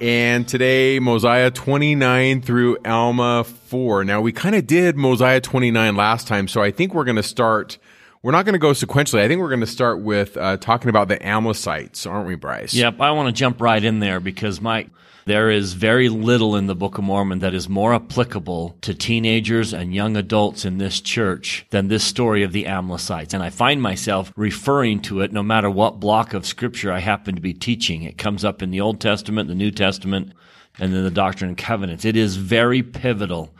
[0.00, 4.04] And today, Mosiah 29 through Alma 4.
[4.04, 7.22] Now, we kind of did Mosiah 29 last time, so I think we're going to
[7.22, 7.78] start.
[8.24, 9.20] We're not going to go sequentially.
[9.20, 12.72] I think we're going to start with uh, talking about the Amlicites, aren't we, Bryce?
[12.72, 14.88] Yep, I want to jump right in there because, Mike,
[15.26, 19.74] there is very little in the Book of Mormon that is more applicable to teenagers
[19.74, 23.34] and young adults in this church than this story of the Amlicites.
[23.34, 27.34] And I find myself referring to it no matter what block of scripture I happen
[27.34, 28.04] to be teaching.
[28.04, 30.32] It comes up in the Old Testament, the New Testament,
[30.78, 32.06] and then the Doctrine and Covenants.
[32.06, 33.52] It is very pivotal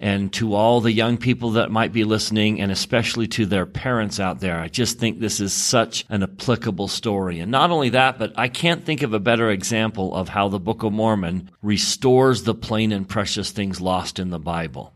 [0.00, 4.18] and to all the young people that might be listening and especially to their parents
[4.18, 4.58] out there.
[4.58, 7.38] I just think this is such an applicable story.
[7.38, 10.58] And not only that, but I can't think of a better example of how the
[10.58, 14.94] Book of Mormon restores the plain and precious things lost in the Bible.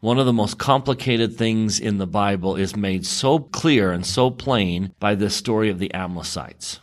[0.00, 4.30] One of the most complicated things in the Bible is made so clear and so
[4.30, 6.80] plain by this story of the Amlicites.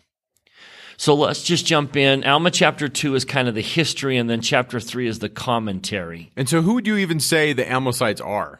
[0.99, 2.25] So let's just jump in.
[2.25, 6.29] Alma chapter 2 is kind of the history, and then chapter 3 is the commentary.
[6.35, 8.59] And so, who would you even say the Amlicites are?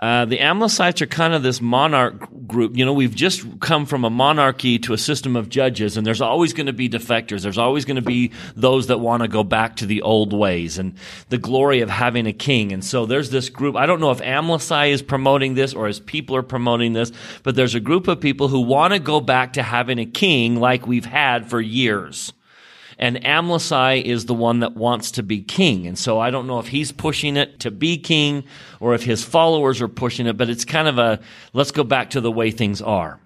[0.00, 2.74] Uh, the Amlicites are kind of this monarch group.
[2.74, 6.22] You know, we've just come from a monarchy to a system of judges, and there's
[6.22, 7.42] always going to be defectors.
[7.42, 10.78] There's always going to be those that want to go back to the old ways
[10.78, 10.94] and
[11.28, 12.72] the glory of having a king.
[12.72, 13.76] And so there's this group.
[13.76, 17.54] I don't know if Amlici is promoting this or his people are promoting this, but
[17.54, 20.86] there's a group of people who want to go back to having a king like
[20.86, 22.32] we've had for years
[23.00, 25.86] and Amlici is the one that wants to be king.
[25.86, 28.44] And so I don't know if he's pushing it to be king
[28.78, 31.18] or if his followers are pushing it, but it's kind of a
[31.54, 33.18] let's go back to the way things are.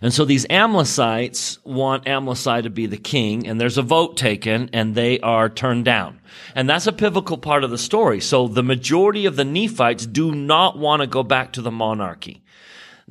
[0.00, 4.68] And so these Amlicites want Amlici to be the king, and there's a vote taken,
[4.72, 6.18] and they are turned down.
[6.56, 8.20] And that's a pivotal part of the story.
[8.20, 12.41] So the majority of the Nephites do not want to go back to the monarchy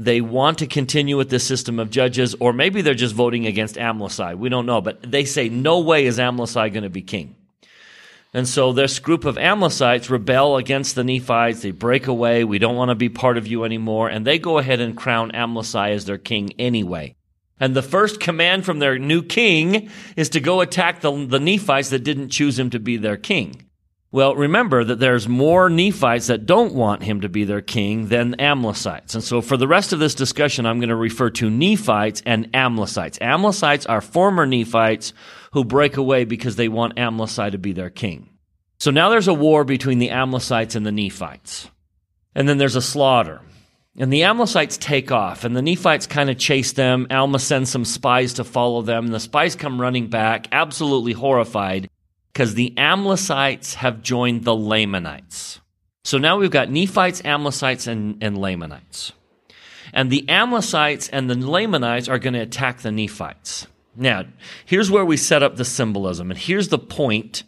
[0.04, 3.76] they want to continue with this system of judges, or maybe they're just voting against
[3.76, 4.38] Amlici.
[4.38, 7.36] We don't know, but they say no way is Amlici going to be king.
[8.34, 11.62] And so this group of Amlicites rebel against the Nephites.
[11.62, 12.44] They break away.
[12.46, 14.10] We don't want to be part of you anymore.
[14.10, 17.16] And they go ahead and crown Amlici as their king anyway.
[17.60, 21.90] And the first command from their new king is to go attack the, the Nephites
[21.90, 23.68] that didn't choose him to be their king.
[24.14, 28.36] Well, remember that there's more Nephites that don't want him to be their king than
[28.36, 29.16] Amlicites.
[29.16, 32.52] And so for the rest of this discussion, I'm going to refer to Nephites and
[32.52, 33.20] Amlicites.
[33.20, 35.14] Amlicites are former Nephites
[35.54, 38.30] who break away because they want Amlici to be their king.
[38.80, 41.70] So now there's a war between the Amlicites and the Nephites.
[42.36, 43.40] And then there's a slaughter.
[43.98, 47.08] And the Amlicites take off, and the Nephites kind of chase them.
[47.12, 51.90] Alma sends some spies to follow them, the spies come running back, absolutely horrified
[52.32, 55.60] because the Amlicites have joined the Lamanites.
[56.04, 59.12] So now we've got Nephites, Amlicites, and, and Lamanites.
[59.94, 63.68] And the Amlicites and the Lamanites are going to attack the Nephites.
[63.96, 64.24] Now,
[64.66, 67.44] here's where we set up the symbolism, and here's the point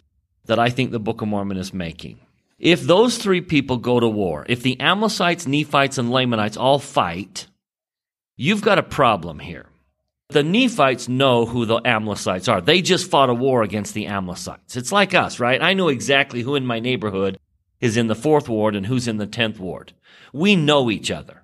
[0.46, 2.20] that I think the Book of Mormon is making.
[2.60, 7.48] If those three people go to war, if the Amlicites, Nephites, and Lamanites all fight,
[8.36, 9.68] you've got a problem here.
[10.30, 12.62] The Nephites know who the Amlicites are.
[12.62, 14.76] They just fought a war against the Amlicites.
[14.76, 15.62] It's like us, right?
[15.62, 17.38] I know exactly who in my neighborhood
[17.80, 19.94] is in the fourth ward and who's in the tenth ward.
[20.32, 21.44] We know each other.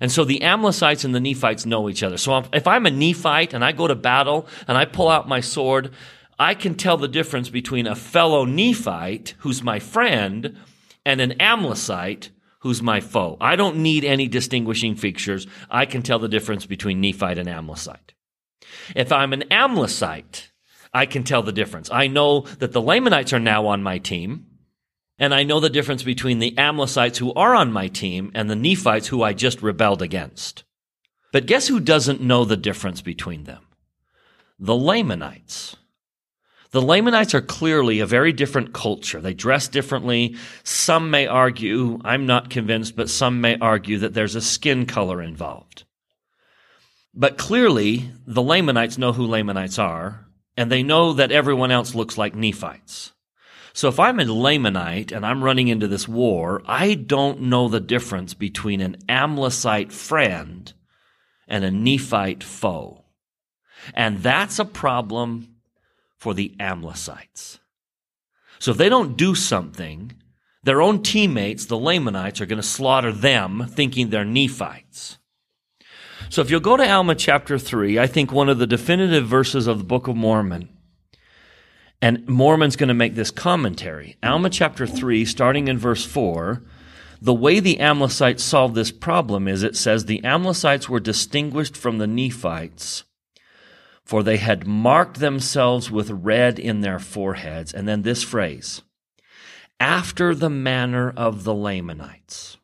[0.00, 2.16] And so the Amlicites and the Nephites know each other.
[2.16, 5.40] So if I'm a Nephite and I go to battle and I pull out my
[5.40, 5.92] sword,
[6.38, 10.56] I can tell the difference between a fellow Nephite who's my friend
[11.04, 12.30] and an Amlicite
[12.64, 13.36] who's my foe.
[13.42, 15.46] I don't need any distinguishing features.
[15.70, 18.14] I can tell the difference between Nephite and Amlicite.
[18.96, 20.50] If I'm an Amlicite,
[20.92, 21.90] I can tell the difference.
[21.92, 24.46] I know that the Lamanites are now on my team,
[25.18, 28.56] and I know the difference between the Amlicites who are on my team and the
[28.56, 30.64] Nephites who I just rebelled against.
[31.32, 33.66] But guess who doesn't know the difference between them?
[34.58, 35.76] The Lamanites.
[36.74, 39.20] The Lamanites are clearly a very different culture.
[39.20, 40.34] They dress differently.
[40.64, 45.22] Some may argue, I'm not convinced, but some may argue that there's a skin color
[45.22, 45.84] involved.
[47.14, 50.26] But clearly, the Lamanites know who Lamanites are,
[50.56, 53.12] and they know that everyone else looks like Nephites.
[53.72, 57.78] So if I'm a Lamanite and I'm running into this war, I don't know the
[57.78, 60.72] difference between an Amlicite friend
[61.46, 63.04] and a Nephite foe.
[63.94, 65.53] And that's a problem
[66.24, 67.58] for the Amlicites.
[68.58, 70.12] So if they don't do something,
[70.64, 75.18] Their own teammates, the Lamanites, are going to slaughter them, thinking they're Nephites.
[76.30, 79.66] So if you'll go to Alma chapter 3, I think one of the definitive verses
[79.66, 80.70] of the Book of Mormon,
[82.00, 84.16] and Mormon's going to make this commentary.
[84.22, 86.62] Alma chapter 3, starting in verse 4,
[87.20, 91.98] the way the Amlicites solved this problem is it says the Amlicites were distinguished from
[91.98, 93.04] the Nephites,
[94.04, 97.72] for they had marked themselves with red in their foreheads.
[97.72, 98.82] And then this phrase,
[99.80, 102.58] after the manner of the Lamanites.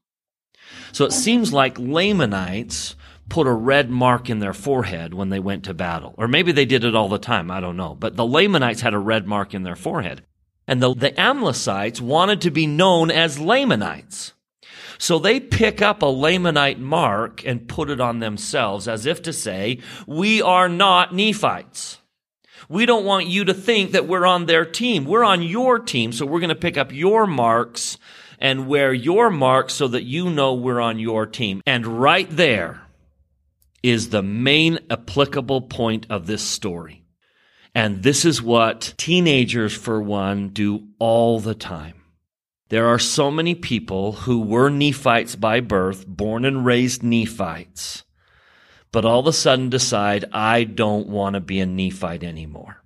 [0.92, 2.96] So it seems like Lamanites
[3.28, 6.14] put a red mark in their forehead when they went to battle.
[6.19, 7.50] Or maybe they did it all the time.
[7.50, 7.94] I don't know.
[7.94, 10.22] But the Lamanites had a red mark in their forehead.
[10.66, 14.34] And the, the Amlicites wanted to be known as Lamanites.
[15.00, 19.32] So they pick up a Lamanite mark and put it on themselves as if to
[19.32, 21.97] say, we are not Nephites.
[22.69, 25.06] We don't want you to think that we're on their team.
[25.06, 26.12] We're on your team.
[26.12, 27.97] So we're going to pick up your marks
[28.38, 31.62] and wear your marks so that you know we're on your team.
[31.67, 32.82] And right there
[33.82, 37.05] is the main applicable point of this story.
[37.75, 42.00] And this is what teenagers, for one, do all the time.
[42.70, 48.05] There are so many people who were Nephites by birth, born and raised Nephites,
[48.93, 52.82] but all of a sudden decide, I don't want to be a Nephite anymore.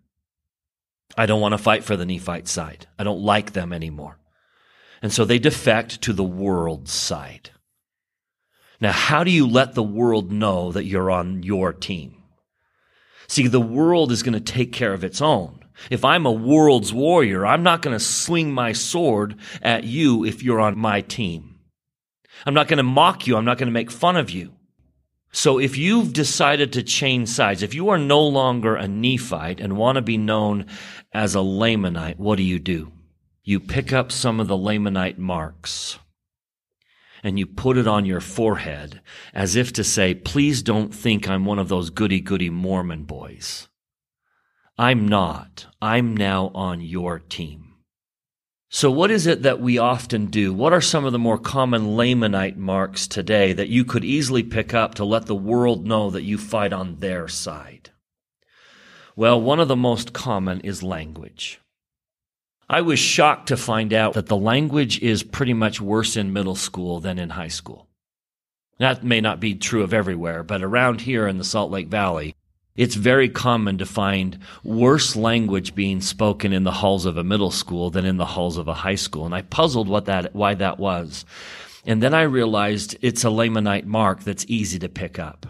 [1.18, 2.86] I don't want to fight for the Nephite side.
[2.98, 4.18] I don't like them anymore.
[5.02, 7.50] And so they defect to the world's side.
[8.80, 12.22] Now, how do you let the world know that you're on your team?
[13.28, 15.63] See, the world is going to take care of its own.
[15.90, 20.42] If I'm a world's warrior, I'm not going to swing my sword at you if
[20.42, 21.58] you're on my team.
[22.46, 23.36] I'm not going to mock you.
[23.36, 24.52] I'm not going to make fun of you.
[25.32, 29.76] So if you've decided to change sides, if you are no longer a Nephite and
[29.76, 30.66] want to be known
[31.12, 32.92] as a Lamanite, what do you do?
[33.42, 35.98] You pick up some of the Lamanite marks
[37.24, 39.00] and you put it on your forehead
[39.32, 43.68] as if to say, please don't think I'm one of those goody goody Mormon boys.
[44.76, 45.66] I'm not.
[45.80, 47.74] I'm now on your team.
[48.70, 50.52] So, what is it that we often do?
[50.52, 54.74] What are some of the more common Lamanite marks today that you could easily pick
[54.74, 57.90] up to let the world know that you fight on their side?
[59.14, 61.60] Well, one of the most common is language.
[62.68, 66.56] I was shocked to find out that the language is pretty much worse in middle
[66.56, 67.86] school than in high school.
[68.78, 72.34] That may not be true of everywhere, but around here in the Salt Lake Valley,
[72.76, 77.52] it's very common to find worse language being spoken in the halls of a middle
[77.52, 79.24] school than in the halls of a high school.
[79.24, 81.24] And I puzzled what that, why that was.
[81.86, 85.46] And then I realized it's a Lamanite mark that's easy to pick up.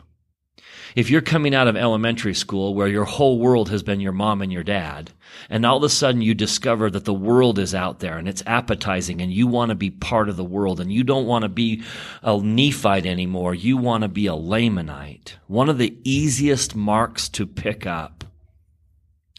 [0.94, 4.42] If you're coming out of elementary school where your whole world has been your mom
[4.42, 5.10] and your dad,
[5.50, 8.44] and all of a sudden you discover that the world is out there and it's
[8.46, 11.48] appetizing and you want to be part of the world and you don't want to
[11.48, 11.82] be
[12.22, 15.32] a Nephite anymore, you want to be a Lamanite.
[15.48, 18.24] One of the easiest marks to pick up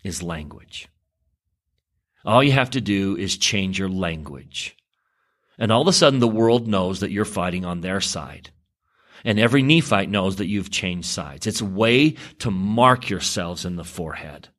[0.04, 0.90] is language.
[2.26, 4.76] All you have to do is change your language.
[5.58, 8.50] And all of a sudden the world knows that you're fighting on their side.
[9.26, 11.48] And every Nephite knows that you've changed sides.
[11.48, 14.50] It's a way to mark yourselves in the forehead.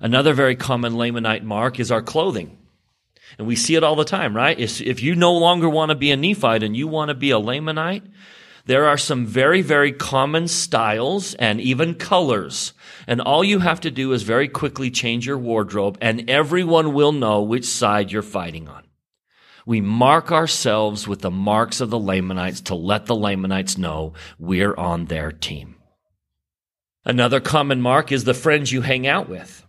[0.00, 2.58] Another very common Lamanite mark is our clothing.
[3.38, 4.58] And we see it all the time, right?
[4.58, 7.38] If you no longer want to be a Nephite and you want to be a
[7.38, 8.10] Lamanite,
[8.66, 12.72] there are some very, very common styles and even colors.
[13.06, 17.12] And all you have to do is very quickly change your wardrobe and everyone will
[17.12, 18.87] know which side you're fighting on
[19.68, 24.74] we mark ourselves with the marks of the Lamanites to let the Lamanites know we're
[24.74, 25.74] on their team.
[27.04, 29.66] Another common mark is the friends you hang out with.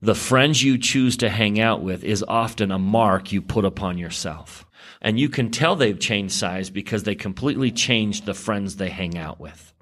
[0.00, 3.98] The friends you choose to hang out with is often a mark you put upon
[3.98, 4.64] yourself.
[5.02, 9.18] And you can tell they've changed size because they completely changed the friends they hang
[9.18, 9.74] out with.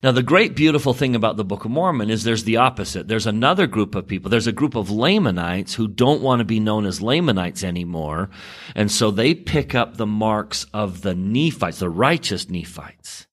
[0.00, 3.08] Now, the great beautiful thing about the Book of Mormon is there's the opposite.
[3.08, 4.30] There's another group of people.
[4.30, 8.30] There's a group of Lamanites who don't want to be known as Lamanites anymore.
[8.76, 13.26] And so they pick up the marks of the Nephites, the righteous Nephites.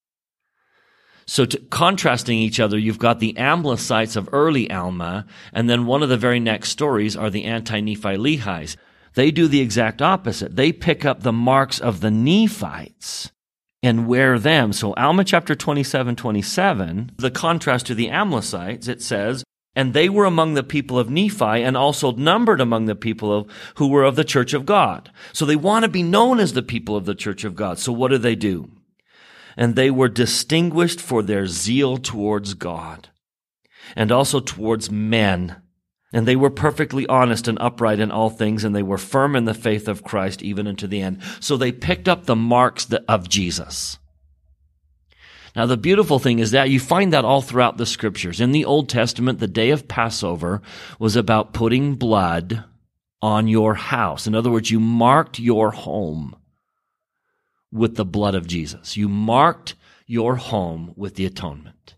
[1.27, 6.01] So to, contrasting each other, you've got the Amlicites of early Alma, and then one
[6.01, 8.75] of the very next stories are the anti-Nephi Lehis.
[9.13, 10.55] They do the exact opposite.
[10.55, 13.31] They pick up the marks of the Nephites
[13.85, 14.73] and wear them.
[14.73, 19.43] So Alma chapter 27, 27, the contrast to the Amlicites, it says,
[19.75, 23.51] and they were among the people of Nephi and also numbered among the people of,
[23.75, 25.11] who were of the church of God.
[25.33, 27.77] So they want to be known as the people of the church of God.
[27.77, 28.71] So what do they do?
[29.57, 33.09] And they were distinguished for their zeal towards God
[33.95, 35.57] and also towards men
[36.15, 39.43] And they were perfectly honest and upright in all things, and they were firm in
[39.43, 41.21] the faith of Christ even unto the end.
[41.41, 43.97] So they picked up the marks of Jesus.
[45.57, 48.39] Now, the beautiful thing is that you find that all throughout the scriptures.
[48.39, 50.61] In the Old Testament, the day of Passover
[50.99, 52.63] was about putting blood
[53.21, 54.25] on your house.
[54.25, 56.33] In other words, you marked your home
[57.73, 58.95] with the blood of Jesus.
[58.95, 59.75] You marked
[60.07, 61.95] your home with the atonement.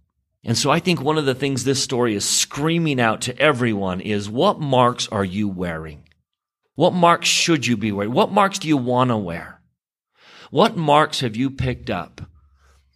[0.48, 4.00] And so I think one of the things this story is screaming out to everyone
[4.00, 6.08] is what marks are you wearing?
[6.76, 8.14] What marks should you be wearing?
[8.14, 9.62] What marks do you want to wear?
[10.50, 12.22] What marks have you picked up?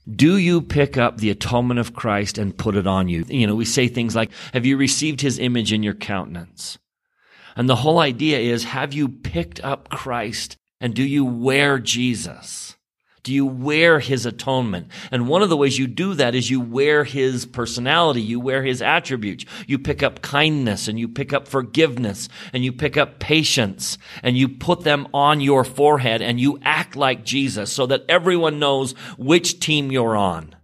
[0.10, 3.26] Do you pick up the atonement of Christ and put it on you?
[3.28, 6.80] You know, we say things like, have you received his image in your countenance?
[7.58, 12.78] And the whole idea is, have you picked up Christ and do you wear Jesus?
[13.24, 14.88] Do you wear his atonement?
[15.12, 18.64] And one of the ways you do that is you wear his personality, you wear
[18.64, 19.46] his attributes.
[19.68, 24.36] You pick up kindness and you pick up forgiveness and you pick up patience and
[24.36, 28.94] you put them on your forehead and you act like Jesus so that everyone knows
[29.18, 30.56] which team you're on.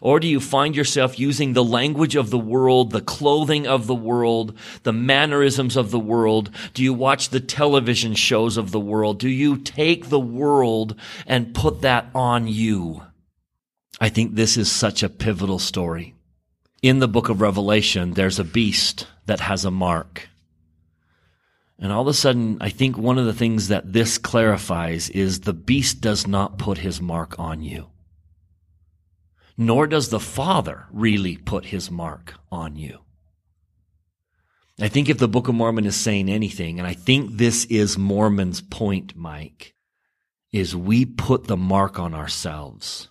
[0.00, 3.94] Or do you find yourself using the language of the world, the clothing of the
[3.94, 6.50] world, the mannerisms of the world?
[6.72, 9.18] Do you watch the television shows of the world?
[9.18, 10.94] Do you take the world
[11.26, 13.02] and put that on you?
[14.00, 16.14] I think this is such a pivotal story.
[16.82, 20.30] In the book of Revelation, there's a beast that has a mark.
[21.78, 25.40] And all of a sudden, I think one of the things that this clarifies is
[25.40, 27.89] the beast does not put his mark on you
[29.56, 33.00] nor does the Father really put his mark on you.
[34.80, 37.98] I think if the Book of Mormon is saying anything, and I think this is
[37.98, 39.74] Mormon's point, Mike,
[40.52, 43.08] is we put the mark on ourselves.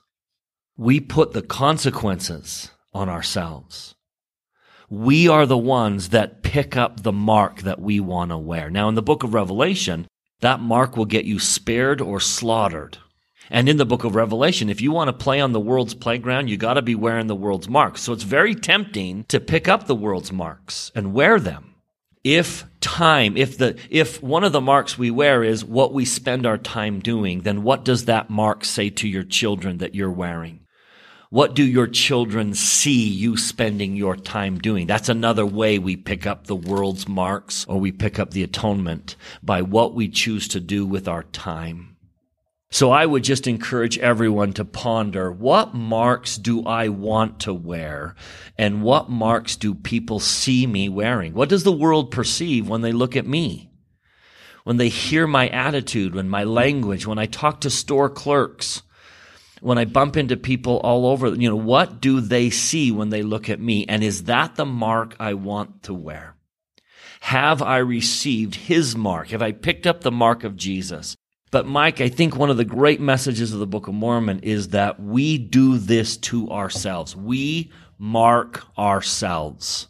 [0.75, 3.95] We put the consequences on ourselves.
[4.89, 8.71] We are the ones that pick up the mark that we want to wear.
[8.71, 10.07] Now, in the book of Revelation,
[10.41, 12.97] that mark will get you spared or slaughtered.
[13.49, 16.49] And in the book of Revelation, if you want to play on the world's playground,
[16.49, 18.01] you got to be wearing the world's marks.
[18.01, 21.75] So it's very tempting to pick up the world's marks and wear them.
[22.23, 26.45] If time, if the, if one of the marks we wear is what we spend
[26.45, 30.59] our time doing, then what does that mark say to your children that you're wearing?
[31.31, 34.87] What do your children see you spending your time doing?
[34.87, 39.15] That's another way we pick up the world's marks or we pick up the atonement
[39.43, 41.95] by what we choose to do with our time.
[42.71, 48.15] So I would just encourage everyone to ponder what marks do I want to wear
[48.59, 51.33] and what marks do people see me wearing?
[51.33, 53.71] What does the world perceive when they look at me?
[54.65, 58.83] When they hear my attitude, when my language, when I talk to store clerks,
[59.61, 63.23] when I bump into people all over, you know, what do they see when they
[63.23, 63.85] look at me?
[63.87, 66.35] And is that the mark I want to wear?
[67.21, 69.29] Have I received his mark?
[69.29, 71.15] Have I picked up the mark of Jesus?
[71.51, 74.69] But Mike, I think one of the great messages of the Book of Mormon is
[74.69, 77.15] that we do this to ourselves.
[77.15, 79.87] We mark ourselves.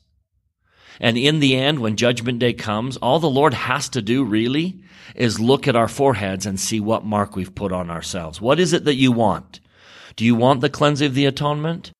[1.01, 4.84] And in the end, when judgment day comes, all the Lord has to do really
[5.16, 8.39] is look at our foreheads and see what mark we've put on ourselves.
[8.39, 9.60] What is it that you want?
[10.16, 11.92] Do you want the cleansing of the atonement?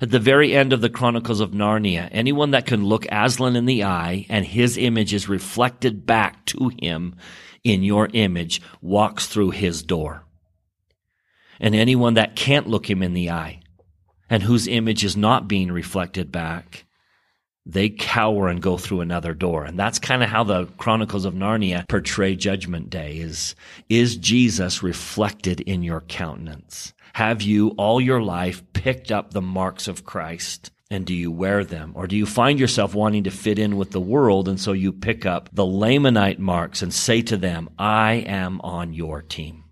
[0.00, 3.66] At the very end of the Chronicles of Narnia, anyone that can look Aslan in
[3.66, 7.16] the eye and his image is reflected back to him
[7.64, 10.24] in your image walks through his door.
[11.58, 13.60] And anyone that can't look him in the eye
[14.28, 16.86] and whose image is not being reflected back,
[17.66, 19.64] they cower and go through another door.
[19.64, 23.54] And that's kind of how the Chronicles of Narnia portray Judgment Day is,
[23.88, 26.94] is Jesus reflected in your countenance?
[27.12, 30.70] Have you all your life picked up the marks of Christ?
[30.90, 31.92] And do you wear them?
[31.94, 34.92] Or do you find yourself wanting to fit in with the world and so you
[34.92, 39.64] pick up the Lamanite marks and say to them, I am on your team?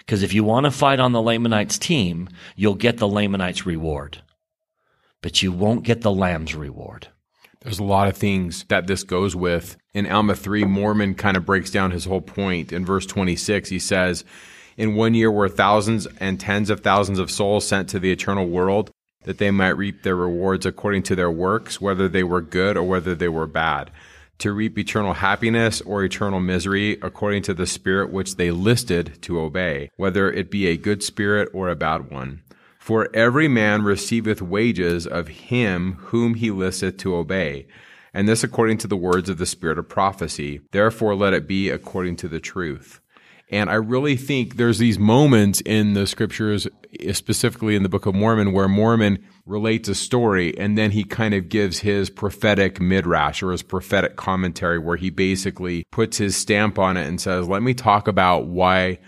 [0.00, 4.22] Because if you want to fight on the Lamanites team, you'll get the Lamanites reward,
[5.22, 7.08] but you won't get the Lamb's reward.
[7.62, 9.76] There's a lot of things that this goes with.
[9.94, 12.72] In Alma 3, Mormon kind of breaks down his whole point.
[12.72, 14.24] In verse 26, he says,
[14.76, 18.46] In one year were thousands and tens of thousands of souls sent to the eternal
[18.46, 18.92] world
[19.26, 22.84] that they might reap their rewards according to their works, whether they were good or
[22.84, 23.90] whether they were bad,
[24.38, 29.40] to reap eternal happiness or eternal misery according to the spirit which they listed to
[29.40, 32.42] obey, whether it be a good spirit or a bad one.
[32.78, 37.66] For every man receiveth wages of him whom he listeth to obey,
[38.14, 40.60] and this according to the words of the spirit of prophecy.
[40.70, 43.00] Therefore let it be according to the truth.
[43.48, 46.66] And I really think there's these moments in the scriptures,
[47.12, 51.32] specifically in the Book of Mormon, where Mormon relates a story and then he kind
[51.32, 56.78] of gives his prophetic midrash or his prophetic commentary where he basically puts his stamp
[56.78, 58.98] on it and says, let me talk about why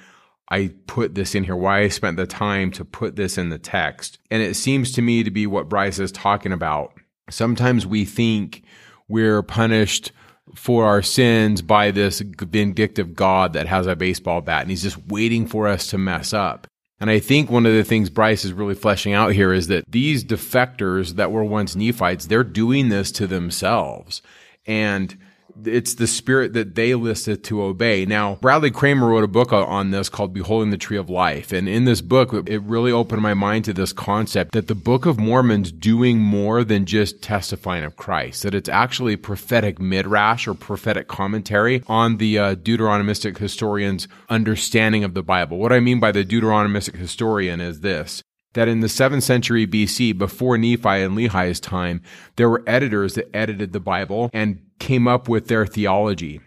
[0.49, 3.59] I put this in here, why I spent the time to put this in the
[3.59, 4.19] text.
[4.31, 6.93] And it seems to me to be what Bryce is talking about.
[7.29, 8.63] Sometimes we think
[9.09, 10.13] we're punished
[10.55, 14.99] for our sins by this vindictive God that has a baseball bat and he's just
[15.07, 16.67] waiting for us to mess up.
[17.01, 19.85] And I think one of the things Bryce is really fleshing out here is that
[19.89, 24.21] these defectors that were once Nephites, they're doing this to themselves.
[24.67, 25.17] And
[25.65, 28.05] it's the spirit that they listed to obey.
[28.07, 31.53] Now, Bradley Kramer wrote a book on this called Beholding the Tree of Life.
[31.53, 35.07] And in this book, it really opened my mind to this concept that the Book
[35.07, 40.55] of Mormon's doing more than just testifying of Christ, that it's actually prophetic midrash or
[40.55, 45.59] prophetic commentary on the uh, Deuteronomistic historian's understanding of the Bible.
[45.59, 48.23] What I mean by the Deuteronomistic historian is this
[48.59, 52.03] that in the 7th century BC, before Nephi and Lehi's time,
[52.35, 56.41] there were editors that edited the Bible and came up with their theology.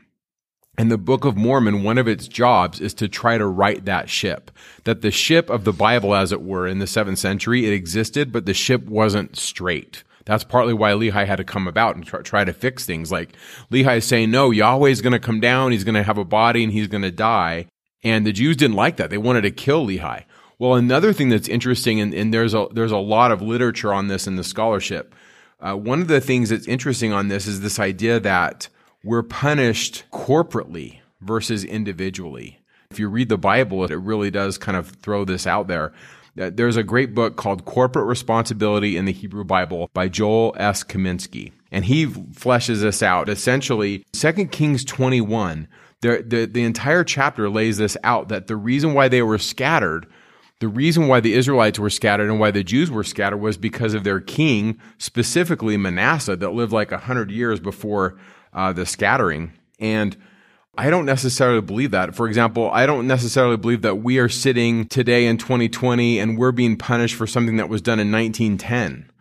[0.78, 4.10] And the Book of Mormon, one of its jobs is to try to right that
[4.10, 4.52] ship.
[4.84, 8.34] That the ship of the Bible, as it were, in the seventh century, it existed,
[8.34, 10.04] but the ship wasn't straight.
[10.26, 13.10] That's partly why Lehi had to come about and try, try to fix things.
[13.10, 13.38] Like
[13.72, 16.62] Lehi is saying, no, Yahweh's going to come down, he's going to have a body,
[16.62, 17.68] and he's going to die.
[18.04, 19.12] And the Jews didn't like that.
[19.12, 20.26] They wanted to kill Lehi.
[20.62, 24.10] Well, another thing that's interesting, and, and there's a there's a lot of literature on
[24.10, 25.16] this in the scholarship.
[25.60, 28.70] Uh, one of the things that's interesting on this is this idea that
[29.04, 32.60] we're punished corporately versus individually.
[32.92, 35.94] If you read the Bible, it really does kind of throw this out there.
[36.40, 40.84] Uh, there's a great book called Corporate Responsibility in the Hebrew Bible by Joel S.
[40.84, 41.54] Kaminsky.
[41.72, 43.30] And he fleshes this out.
[43.30, 45.68] Essentially, 2 Kings 21,
[46.02, 50.06] the, the, the entire chapter lays this out that the reason why they were scattered
[50.62, 53.96] the reason why the Israelites were scattered and why the Jews were scattered was because
[53.96, 58.20] of their king, specifically Manasseh, that lived like a hundred years before
[58.54, 59.54] uh, the scattering.
[59.80, 60.16] And
[60.78, 62.14] I don't necessarily believe that.
[62.14, 66.52] For example, I don't necessarily believe that we are sitting today in 2020 and we're
[66.52, 69.12] being punished for something that was done in 1910.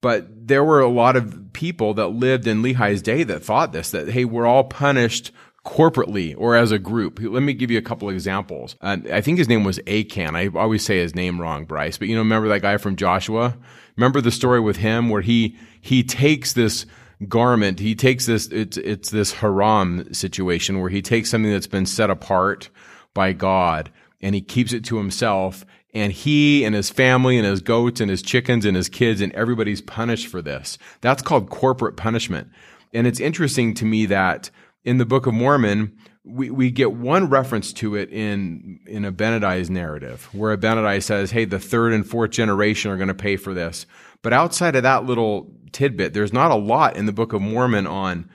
[0.00, 3.92] But there were a lot of people that lived in Lehi's day that thought this,
[3.92, 5.30] that, hey, we're all punished
[5.64, 7.18] corporately or as a group.
[7.20, 8.76] Let me give you a couple examples.
[8.80, 10.34] Uh, I think his name was Achan.
[10.34, 13.56] I always say his name wrong, Bryce, but you know, remember that guy from Joshua?
[13.96, 16.86] Remember the story with him where he, he takes this
[17.28, 21.86] garment, he takes this, it's, it's this haram situation where he takes something that's been
[21.86, 22.70] set apart
[23.12, 23.90] by God
[24.22, 28.10] and he keeps it to himself and he and his family and his goats and
[28.10, 30.78] his chickens and his kids and everybody's punished for this.
[31.00, 32.48] That's called corporate punishment.
[32.94, 34.50] And it's interesting to me that
[34.84, 39.70] in the Book of Mormon, we, we get one reference to it in in Abinadi's
[39.70, 43.54] narrative, where Abinadi says, "Hey, the third and fourth generation are going to pay for
[43.54, 43.86] this."
[44.22, 47.86] But outside of that little tidbit, there's not a lot in the Book of Mormon
[47.86, 48.28] on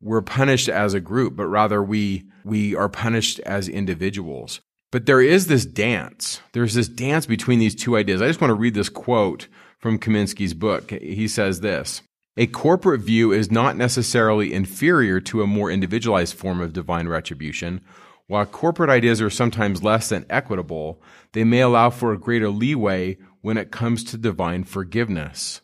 [0.00, 4.60] we're punished as a group, but rather we we are punished as individuals.
[4.90, 6.40] But there is this dance.
[6.52, 8.20] There's this dance between these two ideas.
[8.20, 9.46] I just want to read this quote
[9.78, 10.90] from Kaminsky's book.
[10.90, 12.02] He says this.
[12.36, 17.80] A corporate view is not necessarily inferior to a more individualized form of divine retribution.
[18.28, 23.18] While corporate ideas are sometimes less than equitable, they may allow for a greater leeway
[23.40, 25.60] when it comes to divine forgiveness.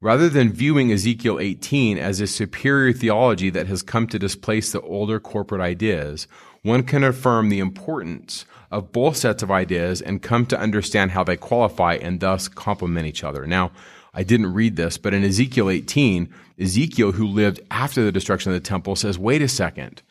[0.00, 4.80] Rather than viewing Ezekiel 18 as a superior theology that has come to displace the
[4.80, 6.26] older corporate ideas,
[6.62, 11.22] one can affirm the importance of both sets of ideas and come to understand how
[11.22, 13.46] they qualify and thus complement each other.
[13.46, 13.70] Now,
[14.14, 18.60] I didn't read this, but in Ezekiel 18, Ezekiel, who lived after the destruction of
[18.60, 20.02] the temple, says, wait a second.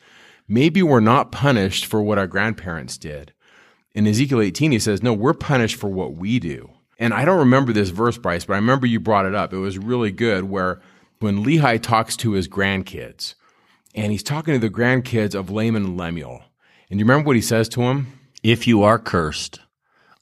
[0.46, 3.32] Maybe we're not punished for what our grandparents did.
[3.92, 6.70] In Ezekiel 18, he says, no, we're punished for what we do.
[6.98, 9.52] And I don't remember this verse, Bryce, but I remember you brought it up.
[9.52, 10.80] It was really good where
[11.20, 13.34] when Lehi talks to his grandkids,
[13.94, 16.42] and he's talking to the grandkids of Laman and Lemuel.
[16.90, 18.06] And you remember what he says to him?
[18.42, 19.60] If you are cursed,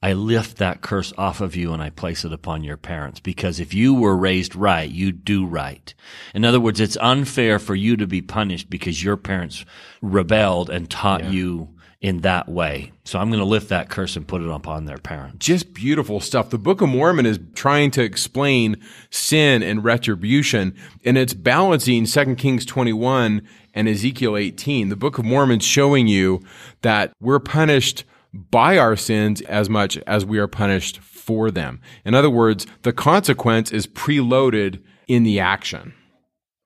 [0.06, 3.18] I lift that curse off of you and I place it upon your parents.
[3.18, 5.92] Because if you were raised right, you do right.
[6.32, 9.64] In other words, it's unfair for you to be punished because your parents
[10.00, 11.30] rebelled and taught yeah.
[11.30, 12.92] you in that way.
[13.02, 15.44] So I'm going to lift that curse and put it upon their parents.
[15.44, 16.50] Just beautiful stuff.
[16.50, 18.76] The Book of Mormon is trying to explain
[19.10, 23.42] sin and retribution, and it's balancing 2 Kings 21
[23.74, 24.88] and Ezekiel 18.
[24.88, 26.44] The Book of Mormon showing you
[26.82, 28.04] that we're punished
[28.50, 31.80] by our sins as much as we are punished for them.
[32.04, 35.94] In other words, the consequence is preloaded in the action.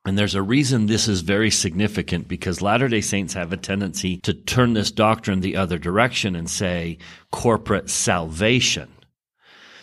[0.07, 4.17] And there's a reason this is very significant because Latter day Saints have a tendency
[4.19, 6.99] to turn this doctrine the other direction and say
[7.31, 8.91] corporate salvation.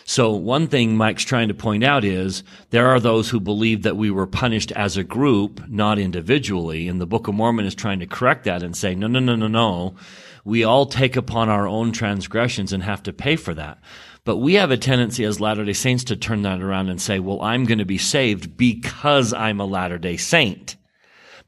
[0.04, 3.96] So one thing Mike's trying to point out is there are those who believe that
[3.96, 6.88] we were punished as a group, not individually.
[6.88, 9.36] And the Book of Mormon is trying to correct that and say, no, no, no,
[9.36, 9.96] no, no.
[10.48, 13.82] We all take upon our own transgressions and have to pay for that.
[14.24, 17.18] But we have a tendency as Latter day Saints to turn that around and say,
[17.18, 20.76] well, I'm going to be saved because I'm a Latter day Saint.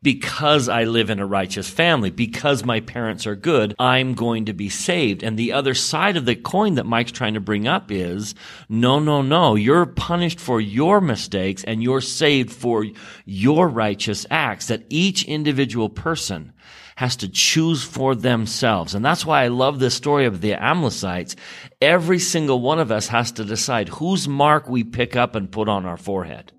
[0.03, 4.53] Because I live in a righteous family, because my parents are good, I'm going to
[4.53, 5.23] be saved.
[5.23, 8.35] And the other side of the coin that Mike's trying to bring up is,
[8.69, 12.87] no, no, no, you're punished for your mistakes and you're saved for
[13.25, 14.67] your righteous acts.
[14.67, 16.53] That each individual person
[17.01, 18.95] has to choose for themselves.
[18.95, 21.35] And that's why I love this story of the Amlicites.
[21.81, 25.67] Every single one of us has to decide whose mark we pick up and put
[25.67, 26.53] on our forehead.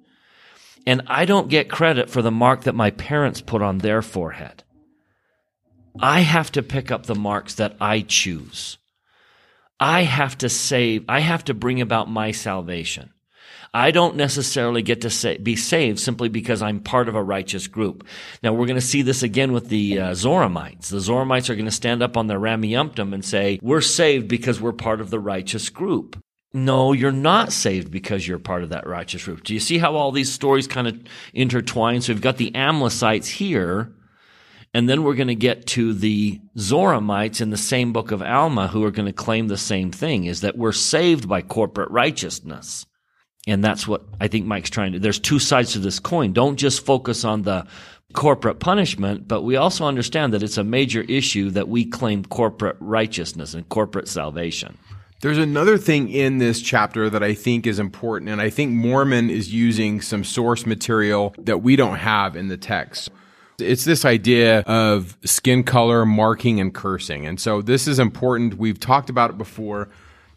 [0.87, 4.63] And I don't get credit for the mark that my parents put on their forehead.
[5.99, 8.79] I have to pick up the marks that I choose.
[9.79, 13.11] I have to save, I have to bring about my salvation.
[13.73, 17.67] I don't necessarily get to say, be saved simply because I'm part of a righteous
[17.67, 18.05] group.
[18.43, 20.89] Now we're going to see this again with the uh, Zoramites.
[20.89, 24.59] The Zoramites are going to stand up on their Rameumptom and say, we're saved because
[24.59, 26.21] we're part of the righteous group.
[26.53, 29.43] No, you're not saved because you're part of that righteous group.
[29.43, 30.99] Do you see how all these stories kind of
[31.33, 32.01] intertwine?
[32.01, 33.93] So we've got the Amlicites here,
[34.73, 38.67] and then we're going to get to the Zoramites in the same book of Alma
[38.67, 42.85] who are going to claim the same thing, is that we're saved by corporate righteousness.
[43.47, 44.99] And that's what I think Mike's trying to.
[44.99, 46.33] There's two sides to this coin.
[46.33, 47.65] Don't just focus on the
[48.13, 52.77] corporate punishment, but we also understand that it's a major issue that we claim corporate
[52.79, 54.77] righteousness and corporate salvation.
[55.21, 59.29] There's another thing in this chapter that I think is important, and I think Mormon
[59.29, 63.11] is using some source material that we don't have in the text.
[63.59, 67.27] It's this idea of skin color, marking, and cursing.
[67.27, 68.55] And so this is important.
[68.55, 69.89] We've talked about it before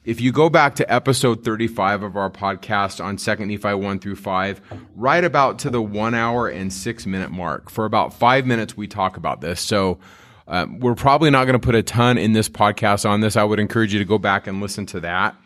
[0.05, 4.17] if you go back to episode 35 of our podcast on 2nd Nephi 1 through
[4.17, 4.61] 5,
[4.95, 8.87] right about to the one hour and six minute mark, for about five minutes, we
[8.87, 9.61] talk about this.
[9.61, 9.99] So
[10.47, 13.35] um, we're probably not going to put a ton in this podcast on this.
[13.37, 15.37] I would encourage you to go back and listen to that.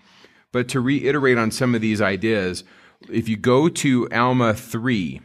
[0.50, 2.64] But to reiterate on some of these ideas,
[3.08, 5.20] if you go to Alma 3,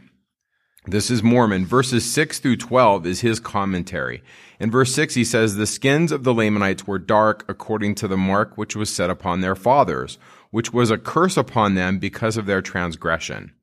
[0.86, 1.64] this is Mormon.
[1.64, 4.22] Verses 6 through 12 is his commentary.
[4.60, 8.18] In verse 6, he says, The skins of the Lamanites were dark according to the
[8.18, 10.18] mark which was set upon their fathers,
[10.50, 13.54] which was a curse upon them because of their transgression.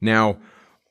[0.00, 0.38] Now,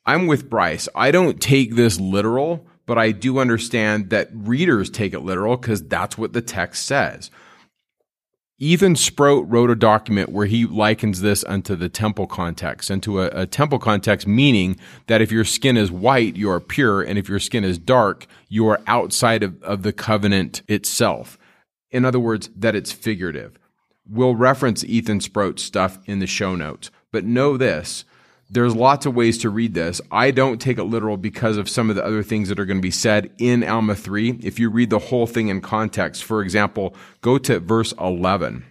[0.06, 0.89] I'm with Bryce.
[0.96, 5.88] I don't take this literal, but I do understand that readers take it literal because
[5.88, 7.32] that's what the text says.
[8.62, 13.28] Ethan Sproat wrote a document where he likens this unto the temple context, into a,
[13.28, 17.30] a, temple context, meaning that if your skin is white, you are pure, and if
[17.30, 21.38] your skin is dark, you are outside of, of the covenant itself.
[21.89, 23.58] In other words, that it's figurative.
[24.06, 28.04] We'll reference Ethan Sproat's stuff in the show notes, but know this
[28.50, 30.02] there's lots of ways to read this.
[30.12, 32.80] I don't take it literal because of some of the other things that are going
[32.80, 34.40] to be said in Alma 3.
[34.42, 38.66] If you read the whole thing in context, for example, go to verse 11.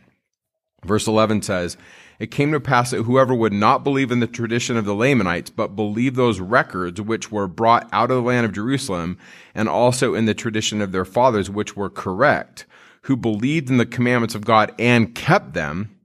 [0.85, 1.77] Verse 11 says,
[2.19, 5.51] It came to pass that whoever would not believe in the tradition of the Lamanites,
[5.51, 9.17] but believe those records which were brought out of the land of Jerusalem,
[9.55, 12.67] and also in the tradition of their fathers, which were correct,
[13.03, 15.98] who believed in the commandments of God and kept them,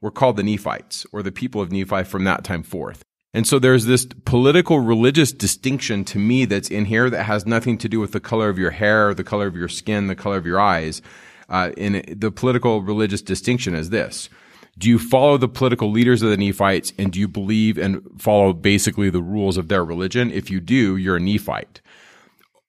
[0.00, 3.02] were called the Nephites, or the people of Nephi from that time forth.
[3.34, 7.76] And so there's this political religious distinction to me that's in here that has nothing
[7.78, 10.38] to do with the color of your hair, the color of your skin, the color
[10.38, 11.02] of your eyes.
[11.48, 14.28] Uh, in the political religious distinction is this.
[14.78, 18.52] Do you follow the political leaders of the Nephites and do you believe and follow
[18.52, 20.30] basically the rules of their religion?
[20.30, 21.80] If you do, you're a Nephite.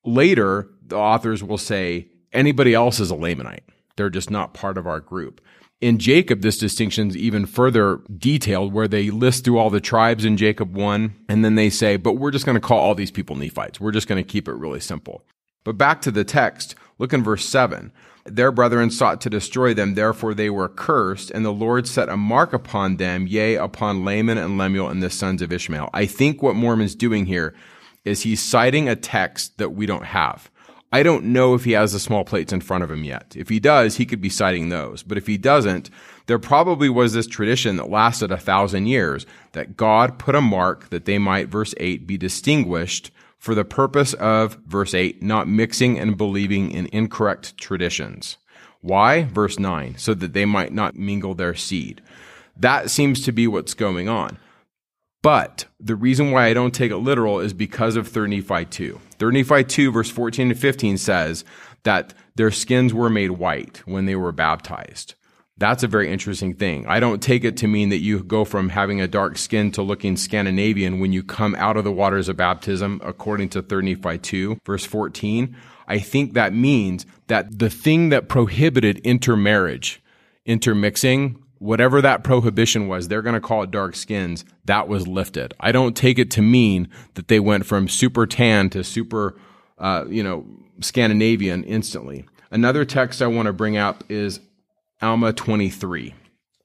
[0.05, 3.63] Later, the authors will say anybody else is a Lamanite.
[3.97, 5.41] They're just not part of our group.
[5.79, 10.25] In Jacob, this distinction is even further detailed where they list through all the tribes
[10.25, 13.11] in Jacob 1, and then they say, but we're just going to call all these
[13.11, 13.79] people Nephites.
[13.79, 15.23] We're just going to keep it really simple.
[15.63, 17.91] But back to the text, look in verse 7.
[18.25, 22.17] Their brethren sought to destroy them, therefore they were cursed, and the Lord set a
[22.17, 25.91] mark upon them, yea, upon Laman and Lemuel and the sons of Ishmael.
[25.93, 27.53] I think what Mormon's doing here
[28.03, 30.49] is he's citing a text that we don't have.
[30.97, 33.35] I don't know if he has the small plates in front of him yet.
[33.37, 35.03] If he does, he could be citing those.
[35.03, 35.91] But if he doesn't,
[36.25, 40.89] there probably was this tradition that lasted a thousand years that God put a mark
[40.89, 45.99] that they might, verse 8, be distinguished for the purpose of, verse 8, not mixing
[45.99, 48.37] and believing in incorrect traditions.
[48.81, 49.25] Why?
[49.25, 52.01] Verse 9, so that they might not mingle their seed.
[52.55, 54.39] That seems to be what's going on.
[55.21, 58.99] But the reason why I don't take it literal is because of 3 Nephi 2.
[59.19, 61.43] 3 Nephi 2, verse 14 and 15 says
[61.83, 65.15] that their skins were made white when they were baptized.
[65.59, 66.85] That's a very interesting thing.
[66.85, 69.81] I don't take it to mean that you go from having a dark skin to
[69.81, 74.19] looking Scandinavian when you come out of the waters of baptism, according to 3 Nephi
[74.19, 75.55] 2, verse 14.
[75.87, 79.99] I think that means that the thing that prohibited intermarriage,
[80.45, 85.53] intermixing, whatever that prohibition was, they're going to call it dark skins, that was lifted.
[85.59, 89.37] I don't take it to mean that they went from super tan to super,
[89.77, 90.45] uh, you know,
[90.81, 92.25] Scandinavian instantly.
[92.51, 94.39] Another text I want to bring up is
[95.01, 96.13] Alma 23.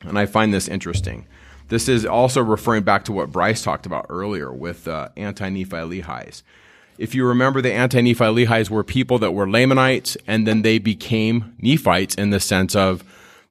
[0.02, 1.26] And I find this interesting.
[1.68, 5.76] This is also referring back to what Bryce talked about earlier with uh, anti Nephi
[5.76, 6.42] Lehis.
[6.98, 10.78] If you remember, the anti Nephi Lehis were people that were Lamanites and then they
[10.78, 13.02] became Nephites in the sense of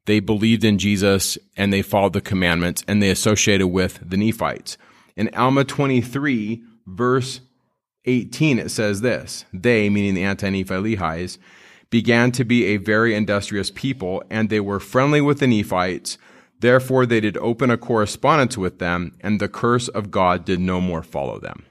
[0.05, 4.77] they believed in Jesus and they followed the commandments and they associated with the Nephites.
[5.15, 7.41] In Alma 23, verse
[8.05, 11.37] 18, it says this They, meaning the anti Nephi Lehis,
[11.89, 16.17] began to be a very industrious people, and they were friendly with the Nephites.
[16.59, 20.79] Therefore, they did open a correspondence with them, and the curse of God did no
[20.79, 21.65] more follow them.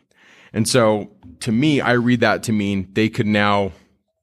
[0.52, 3.72] And so, to me, I read that to mean they could now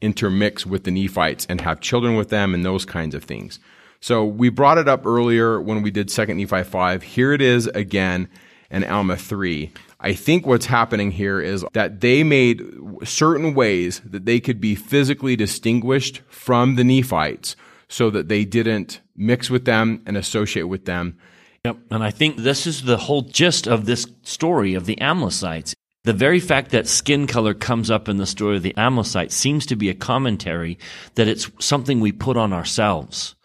[0.01, 3.59] intermix with the Nephites and have children with them and those kinds of things.
[3.99, 7.03] So we brought it up earlier when we did 2nd Nephi 5.
[7.03, 8.29] Here it is again
[8.69, 9.71] in Alma 3.
[9.99, 12.61] I think what's happening here is that they made
[13.03, 17.55] certain ways that they could be physically distinguished from the Nephites
[17.89, 21.17] so that they didn't mix with them and associate with them.
[21.65, 21.77] Yep.
[21.89, 25.73] And I think this is the whole gist of this story of the Amlicites.
[26.03, 29.65] The very fact that skin color comes up in the story of the Amlicites seems
[29.65, 30.77] to be a commentary
[31.15, 33.35] that it's something we put on ourselves.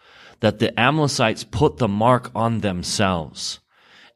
[0.42, 3.60] That the Amlicites put the mark on themselves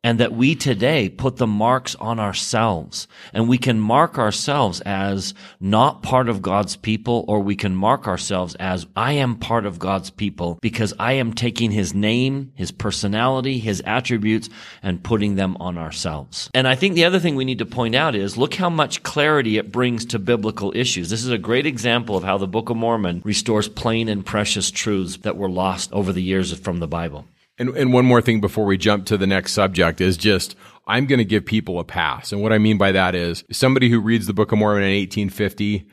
[0.07, 5.35] and that we today put the marks on ourselves and we can mark ourselves as
[5.59, 9.81] not part of God's people or we can mark ourselves as I am part of
[9.81, 14.49] God's people because I am taking his name, his personality, his attributes
[14.81, 16.51] and putting them on ourselves.
[16.55, 19.03] And I think the other thing we need to point out is look how much
[19.03, 21.11] clarity it brings to biblical issues.
[21.11, 24.71] This is a great example of how the Book of Mormon restores plain and precious
[24.71, 27.25] truths that were lost over the years from the Bible.
[27.59, 31.07] And, and one more thing before we jump to the next subject is just I'm
[31.07, 32.33] going to give people a pass.
[32.33, 34.91] And what I mean by that is somebody who reads the Book of Mormon in
[34.91, 35.89] 1850,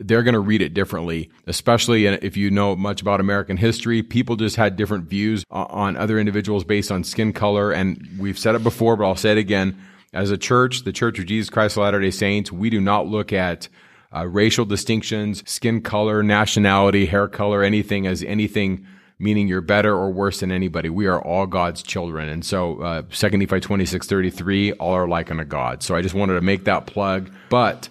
[0.00, 4.02] they're going to read it differently, especially if you know much about American history.
[4.02, 7.72] People just had different views on other individuals based on skin color.
[7.72, 9.80] And we've said it before, but I'll say it again.
[10.12, 13.06] As a church, the Church of Jesus Christ of Latter day Saints, we do not
[13.06, 13.68] look at
[14.14, 18.86] uh, racial distinctions, skin color, nationality, hair color, anything as anything
[19.18, 20.88] meaning you're better or worse than anybody.
[20.88, 22.28] We are all God's children.
[22.28, 25.82] And so, uh, 2 Nephi 26 33, all are like unto God.
[25.82, 27.30] So I just wanted to make that plug.
[27.48, 27.88] But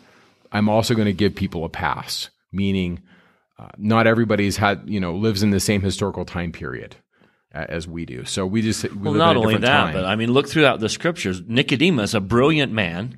[0.51, 3.01] I'm also going to give people a pass, meaning
[3.57, 6.95] uh, not everybody's had, you know, lives in the same historical time period
[7.51, 8.25] as we do.
[8.25, 9.93] So we just, we well, not only that, time.
[9.93, 11.41] but I mean, look throughout the scriptures.
[11.47, 13.17] Nicodemus, a brilliant man,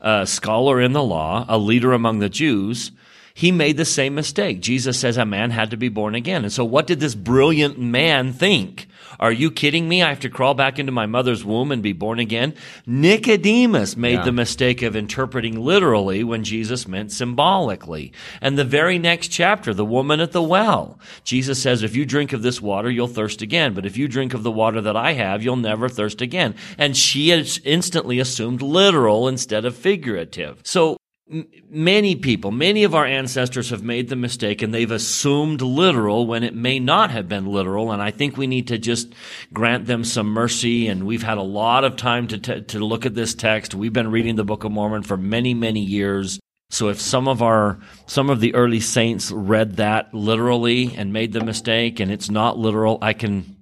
[0.00, 2.92] a scholar in the law, a leader among the Jews,
[3.34, 4.60] he made the same mistake.
[4.60, 6.44] Jesus says a man had to be born again.
[6.44, 8.88] And so what did this brilliant man think?
[9.20, 10.02] Are you kidding me?
[10.02, 12.54] I have to crawl back into my mother's womb and be born again?
[12.86, 14.24] Nicodemus made yeah.
[14.24, 18.12] the mistake of interpreting literally when Jesus meant symbolically.
[18.40, 22.32] And the very next chapter, the woman at the well, Jesus says, if you drink
[22.32, 23.74] of this water, you'll thirst again.
[23.74, 26.54] But if you drink of the water that I have, you'll never thirst again.
[26.76, 30.60] And she instantly assumed literal instead of figurative.
[30.64, 30.96] So
[31.28, 36.42] many people, many of our ancestors have made the mistake and they've assumed literal when
[36.42, 37.92] it may not have been literal.
[37.92, 39.12] And I think we need to just
[39.52, 40.88] grant them some mercy.
[40.88, 43.74] And we've had a lot of time to, t- to look at this text.
[43.74, 46.38] We've been reading the Book of Mormon for many, many years.
[46.70, 51.32] So if some of our, some of the early saints read that literally and made
[51.32, 53.56] the mistake and it's not literal, I can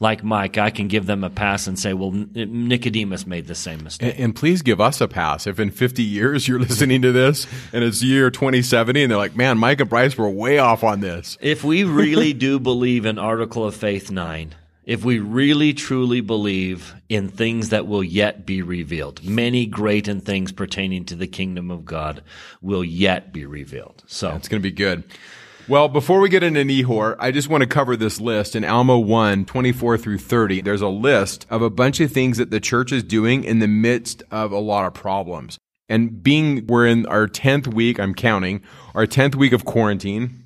[0.00, 3.82] like Mike, I can give them a pass and say, well, Nicodemus made the same
[3.82, 4.14] mistake.
[4.14, 5.46] And, and, please give us a pass.
[5.46, 9.36] If in 50 years you're listening to this and it's year 2070 and they're like,
[9.36, 11.36] man, Mike and Bryce were way off on this.
[11.40, 16.94] If we really do believe in Article of Faith 9, if we really truly believe
[17.10, 21.70] in things that will yet be revealed, many great and things pertaining to the kingdom
[21.70, 22.22] of God
[22.62, 24.02] will yet be revealed.
[24.06, 25.02] So it's going to be good.
[25.68, 28.98] Well, before we get into Nehor, I just want to cover this list in Alma
[28.98, 30.62] 1, 24 through 30.
[30.62, 33.68] There's a list of a bunch of things that the church is doing in the
[33.68, 35.58] midst of a lot of problems.
[35.86, 38.62] And being, we're in our 10th week, I'm counting,
[38.94, 40.42] our 10th week of quarantine.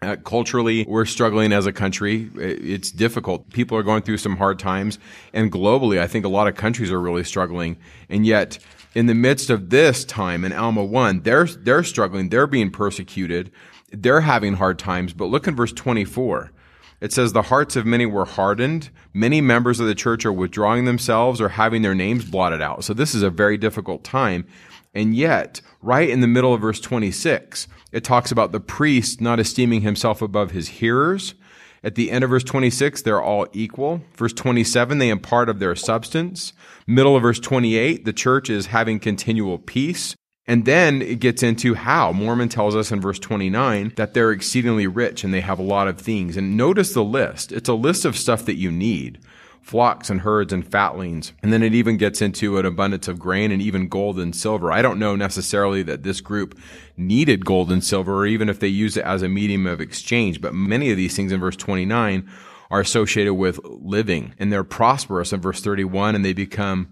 [0.00, 2.30] Uh, culturally, we're struggling as a country.
[2.34, 3.50] It's difficult.
[3.50, 4.98] People are going through some hard times.
[5.34, 7.76] And globally, I think a lot of countries are really struggling.
[8.08, 8.58] And yet,
[8.94, 12.30] in the midst of this time in Alma 1, they're, they're struggling.
[12.30, 13.52] They're being persecuted.
[13.92, 15.12] They're having hard times.
[15.12, 16.52] But look in verse 24.
[17.00, 18.90] It says, The hearts of many were hardened.
[19.12, 22.84] Many members of the church are withdrawing themselves or having their names blotted out.
[22.84, 24.46] So this is a very difficult time.
[24.94, 29.38] And yet, right in the middle of verse 26, it talks about the priest not
[29.38, 31.34] esteeming himself above his hearers.
[31.84, 34.02] At the end of verse 26, they're all equal.
[34.16, 36.52] Verse 27, they impart of their substance.
[36.86, 40.16] Middle of verse 28, the church is having continual peace.
[40.48, 42.10] And then it gets into how.
[42.10, 45.88] Mormon tells us in verse 29 that they're exceedingly rich and they have a lot
[45.88, 46.38] of things.
[46.38, 47.52] And notice the list.
[47.52, 49.20] It's a list of stuff that you need
[49.60, 51.34] flocks and herds and fatlings.
[51.42, 54.72] And then it even gets into an abundance of grain and even gold and silver.
[54.72, 56.58] I don't know necessarily that this group
[56.96, 60.40] needed gold and silver or even if they use it as a medium of exchange,
[60.40, 62.26] but many of these things in verse 29
[62.70, 66.88] are associated with living and they're prosperous in verse 31 and they become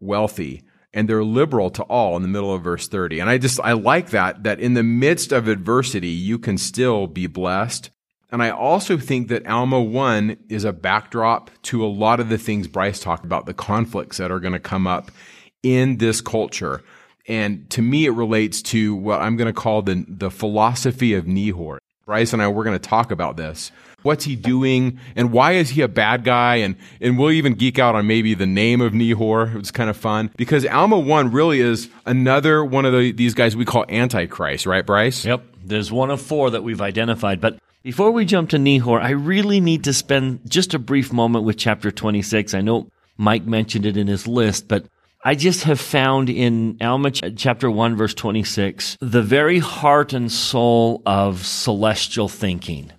[0.00, 3.20] wealthy and they're liberal to all in the middle of verse 30.
[3.20, 7.06] And I just, I like that, that in the midst of adversity, you can still
[7.06, 7.90] be blessed.
[8.32, 12.38] And I also think that Alma 1 is a backdrop to a lot of the
[12.38, 15.10] things Bryce talked about, the conflicts that are going to come up
[15.62, 16.82] in this culture.
[17.26, 21.24] And to me, it relates to what I'm going to call the, the philosophy of
[21.24, 21.78] Nehor.
[22.06, 23.70] Bryce and I, we're going to talk about this.
[24.02, 24.98] What's he doing?
[25.16, 26.56] And why is he a bad guy?
[26.56, 29.56] And, and we'll even geek out on maybe the name of Nehor.
[29.56, 33.56] It's kind of fun because Alma 1 really is another one of the, these guys
[33.56, 35.24] we call Antichrist, right, Bryce?
[35.24, 35.44] Yep.
[35.64, 37.40] There's one of four that we've identified.
[37.40, 41.44] But before we jump to Nehor, I really need to spend just a brief moment
[41.44, 42.54] with chapter 26.
[42.54, 44.86] I know Mike mentioned it in his list, but
[45.22, 51.02] I just have found in Alma chapter 1 verse 26 the very heart and soul
[51.04, 52.90] of celestial thinking.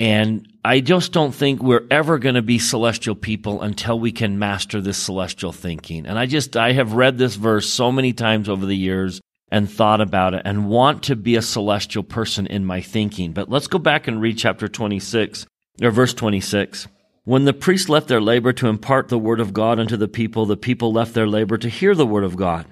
[0.00, 4.38] And I just don't think we're ever going to be celestial people until we can
[4.38, 6.06] master this celestial thinking.
[6.06, 9.70] And I just, I have read this verse so many times over the years and
[9.70, 13.32] thought about it and want to be a celestial person in my thinking.
[13.32, 15.46] But let's go back and read chapter 26
[15.82, 16.88] or verse 26.
[17.24, 20.46] When the priests left their labor to impart the word of God unto the people,
[20.46, 22.66] the people left their labor to hear the word of God.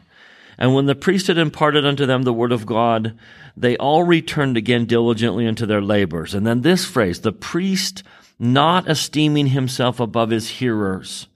[0.60, 3.18] And when the priest had imparted unto them the word of God,
[3.56, 6.34] they all returned again diligently unto their labors.
[6.34, 8.02] And then this phrase, the priest
[8.38, 11.28] not esteeming himself above his hearers.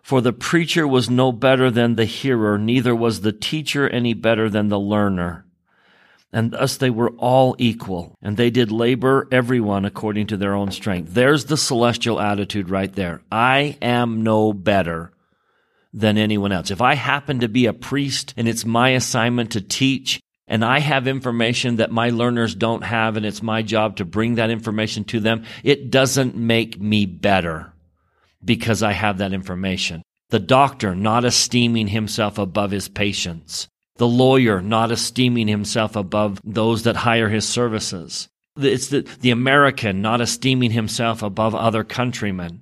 [0.00, 4.48] For the preacher was no better than the hearer, neither was the teacher any better
[4.48, 5.44] than the learner.
[6.32, 10.70] And thus they were all equal, and they did labor everyone according to their own
[10.70, 11.14] strength.
[11.14, 13.22] There's the celestial attitude right there.
[13.32, 15.12] I am no better
[15.96, 16.70] than anyone else.
[16.70, 20.78] If I happen to be a priest and it's my assignment to teach and I
[20.78, 25.04] have information that my learners don't have and it's my job to bring that information
[25.04, 27.72] to them, it doesn't make me better
[28.44, 30.02] because I have that information.
[30.28, 33.66] The doctor not esteeming himself above his patients.
[33.96, 38.28] The lawyer not esteeming himself above those that hire his services.
[38.58, 42.60] It's the, the American not esteeming himself above other countrymen.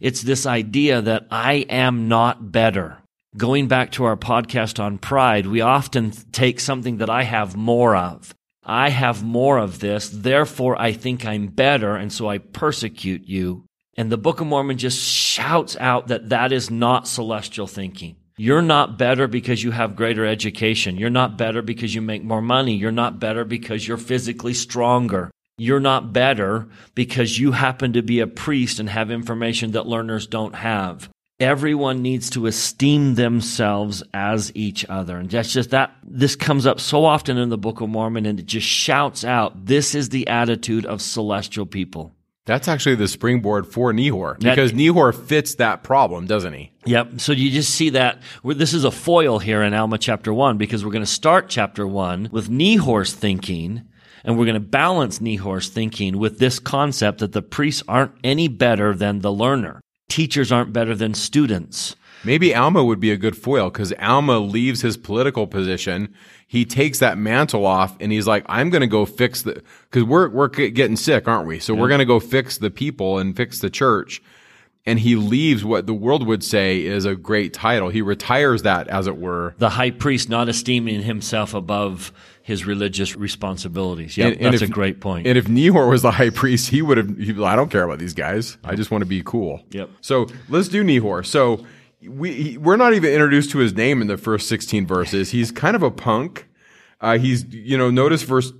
[0.00, 2.96] It's this idea that I am not better.
[3.36, 7.94] Going back to our podcast on pride, we often take something that I have more
[7.94, 8.34] of.
[8.64, 13.66] I have more of this, therefore I think I'm better, and so I persecute you.
[13.94, 18.16] And the Book of Mormon just shouts out that that is not celestial thinking.
[18.38, 20.96] You're not better because you have greater education.
[20.96, 22.74] You're not better because you make more money.
[22.74, 25.30] You're not better because you're physically stronger
[25.60, 30.26] you're not better because you happen to be a priest and have information that learners
[30.26, 31.10] don't have.
[31.38, 35.18] Everyone needs to esteem themselves as each other.
[35.18, 38.40] And that's just that, this comes up so often in the Book of Mormon and
[38.40, 42.14] it just shouts out, this is the attitude of celestial people.
[42.46, 46.72] That's actually the springboard for Nehor because that, Nehor fits that problem, doesn't he?
[46.86, 47.20] Yep.
[47.20, 50.86] So you just see that this is a foil here in Alma chapter one because
[50.86, 53.82] we're going to start chapter one with Nehor's thinking
[54.24, 58.48] and we're going to balance Nehor's thinking with this concept that the priests aren't any
[58.48, 59.80] better than the learner.
[60.08, 61.96] Teachers aren't better than students.
[62.22, 66.14] Maybe Alma would be a good foil because Alma leaves his political position.
[66.46, 70.04] He takes that mantle off and he's like, I'm going to go fix the, cause
[70.04, 71.60] we're, we're getting sick, aren't we?
[71.60, 71.80] So yeah.
[71.80, 74.22] we're going to go fix the people and fix the church.
[74.86, 77.90] And he leaves what the world would say is a great title.
[77.90, 79.54] He retires that, as it were.
[79.58, 82.12] The high priest not esteeming himself above
[82.50, 84.16] his religious responsibilities.
[84.16, 85.26] Yeah, that's if, a great point.
[85.26, 87.40] And if Nehor was the high priest, he would have.
[87.40, 88.58] I don't care about these guys.
[88.64, 89.62] I just want to be cool.
[89.70, 89.88] Yep.
[90.00, 91.24] So let's do Nehor.
[91.24, 91.64] So
[92.02, 95.30] we he, we're not even introduced to his name in the first sixteen verses.
[95.30, 96.48] He's kind of a punk.
[97.00, 98.52] Uh, he's you know notice verse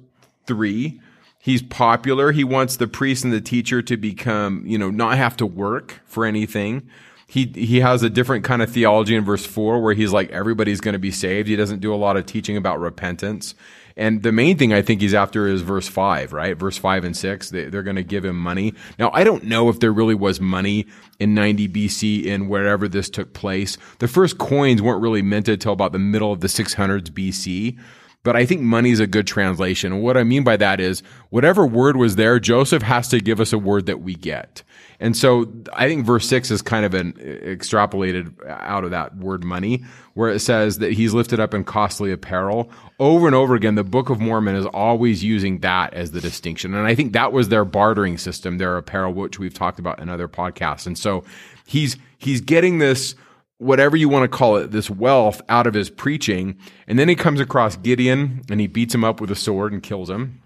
[0.47, 1.01] three.
[1.43, 2.33] He's popular.
[2.33, 6.01] He wants the priest and the teacher to become, you know, not have to work
[6.05, 6.89] for anything.
[7.27, 10.83] He, he has a different kind of theology in verse four where he's like, everybody's
[10.83, 11.49] going to be saved.
[11.49, 13.55] He doesn't do a lot of teaching about repentance.
[14.01, 16.57] And the main thing I think he's after is verse five, right?
[16.57, 17.51] Verse five and six.
[17.51, 18.73] They, are going to give him money.
[18.99, 20.87] Now, I don't know if there really was money
[21.19, 23.77] in 90 BC in wherever this took place.
[23.99, 27.79] The first coins weren't really minted till about the middle of the 600s BC
[28.23, 29.93] but I think money is a good translation.
[29.93, 33.41] And what I mean by that is whatever word was there, Joseph has to give
[33.41, 34.63] us a word that we get.
[35.03, 39.17] And so I think verse six is kind of an uh, extrapolated out of that
[39.17, 42.71] word money, where it says that he's lifted up in costly apparel.
[42.99, 46.75] Over and over again, the Book of Mormon is always using that as the distinction.
[46.75, 50.11] And I think that was their bartering system, their apparel, which we've talked about in
[50.11, 50.87] other podcasts.
[50.87, 51.25] And so
[51.65, 53.15] he's, he's getting this
[53.61, 56.57] whatever you want to call it, this wealth out of his preaching.
[56.89, 59.83] And then he comes across Gideon and he beats him up with a sword and
[59.83, 60.41] kills him.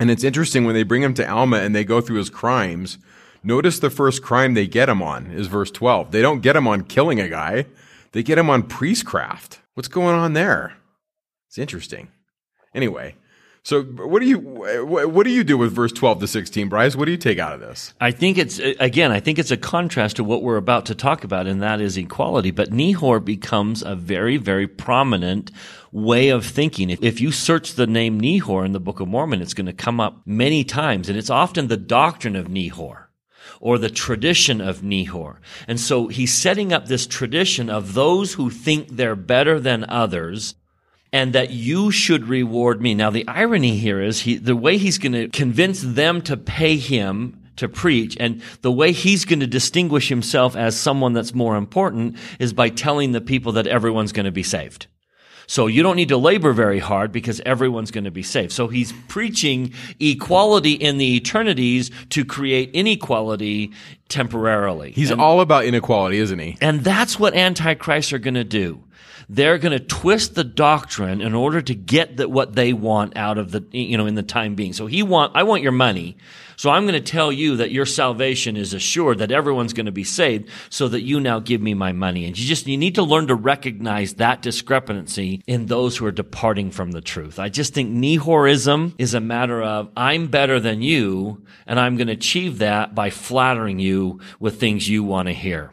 [0.00, 2.96] And it's interesting when they bring him to Alma and they go through his crimes.
[3.44, 6.10] Notice the first crime they get him on is verse 12.
[6.10, 7.66] They don't get him on killing a guy.
[8.12, 9.60] They get him on priestcraft.
[9.74, 10.76] What's going on there?
[11.48, 12.08] It's interesting.
[12.74, 13.16] Anyway,
[13.62, 16.96] so what do you what do you do with verse 12 to 16, Bryce?
[16.96, 17.92] What do you take out of this?
[18.00, 21.24] I think it's again, I think it's a contrast to what we're about to talk
[21.24, 25.50] about and that is equality, but Nehor becomes a very very prominent
[25.92, 26.90] way of thinking.
[26.90, 30.00] If you search the name Nehor in the Book of Mormon, it's going to come
[30.00, 33.06] up many times and it's often the doctrine of Nehor
[33.60, 35.36] or the tradition of Nehor.
[35.68, 40.54] And so he's setting up this tradition of those who think they're better than others
[41.12, 42.94] and that you should reward me.
[42.94, 46.76] Now, the irony here is he, the way he's going to convince them to pay
[46.76, 51.56] him to preach and the way he's going to distinguish himself as someone that's more
[51.56, 54.86] important is by telling the people that everyone's going to be saved.
[55.46, 58.52] So you don't need to labor very hard because everyone's going to be saved.
[58.52, 63.72] So he's preaching equality in the eternities to create inequality
[64.08, 64.92] temporarily.
[64.92, 66.56] He's and, all about inequality, isn't he?
[66.60, 68.84] And that's what antichrists are going to do
[69.32, 73.38] they're going to twist the doctrine in order to get the, what they want out
[73.38, 74.72] of the, you know, in the time being.
[74.72, 76.16] So he want, I want your money.
[76.56, 79.92] So I'm going to tell you that your salvation is assured, that everyone's going to
[79.92, 82.26] be saved, so that you now give me my money.
[82.26, 86.12] And you just, you need to learn to recognize that discrepancy in those who are
[86.12, 87.38] departing from the truth.
[87.38, 92.08] I just think Nehorism is a matter of, I'm better than you, and I'm going
[92.08, 95.72] to achieve that by flattering you with things you want to hear.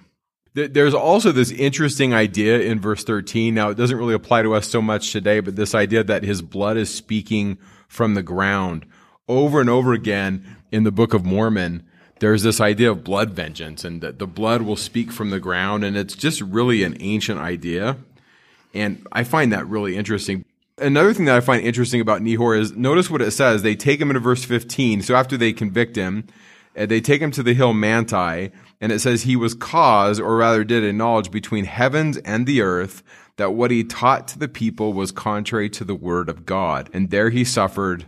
[0.58, 3.54] There's also this interesting idea in verse 13.
[3.54, 6.42] Now, it doesn't really apply to us so much today, but this idea that his
[6.42, 8.84] blood is speaking from the ground.
[9.28, 11.86] Over and over again in the Book of Mormon,
[12.22, 15.84] there's this idea of blood vengeance and that the blood will speak from the ground.
[15.84, 17.98] And it's just really an ancient idea.
[18.74, 20.44] And I find that really interesting.
[20.80, 23.62] Another thing that I find interesting about Nehor is notice what it says.
[23.62, 25.04] They take him into verse 15.
[25.04, 26.26] So after they convict him,
[26.76, 30.38] uh, they take him to the hill Manti, and it says he was cause, or
[30.38, 33.04] rather did acknowledge between heavens and the earth
[33.38, 36.90] that what he taught to the people was contrary to the word of God.
[36.94, 38.06] And there he suffered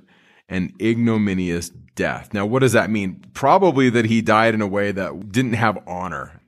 [0.47, 2.33] an ignominious death.
[2.33, 3.23] Now, what does that mean?
[3.33, 6.41] Probably that he died in a way that didn't have honor.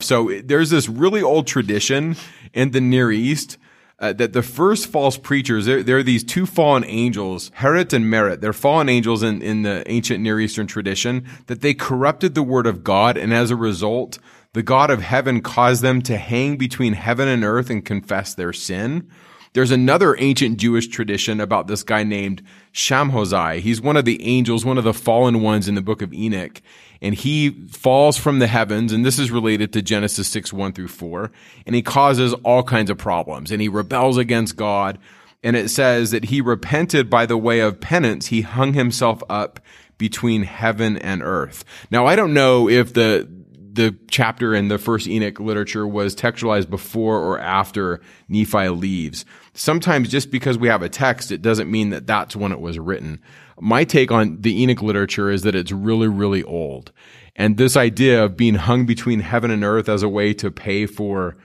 [0.00, 2.16] So there's this really old tradition
[2.52, 3.58] in the Near East
[4.00, 8.40] uh, that the first false preachers, there, are these two fallen angels, Harut and Marut.
[8.40, 12.66] They're fallen angels in, in the ancient Near Eastern tradition that they corrupted the word
[12.66, 13.16] of God.
[13.16, 14.18] And as a result,
[14.52, 18.52] the God of heaven caused them to hang between heaven and earth and confess their
[18.52, 19.08] sin.
[19.52, 22.42] There's another ancient Jewish tradition about this guy named
[22.72, 23.60] Shamhozai.
[23.60, 26.62] He's one of the angels, one of the fallen ones in the book of Enoch
[27.00, 30.88] and he falls from the heavens, and this is related to Genesis 6, 1 through
[30.88, 31.30] 4,
[31.66, 34.98] and he causes all kinds of problems, and he rebels against God,
[35.42, 39.60] and it says that he repented by the way of penance, he hung himself up
[39.96, 41.64] between heaven and earth.
[41.90, 43.28] Now, I don't know if the,
[43.72, 49.24] the chapter in the first Enoch literature was textualized before or after Nephi leaves.
[49.54, 52.78] Sometimes just because we have a text, it doesn't mean that that's when it was
[52.78, 53.20] written.
[53.60, 56.92] My take on the Enoch literature is that it's really, really old.
[57.36, 60.86] And this idea of being hung between heaven and earth as a way to pay
[60.86, 61.36] for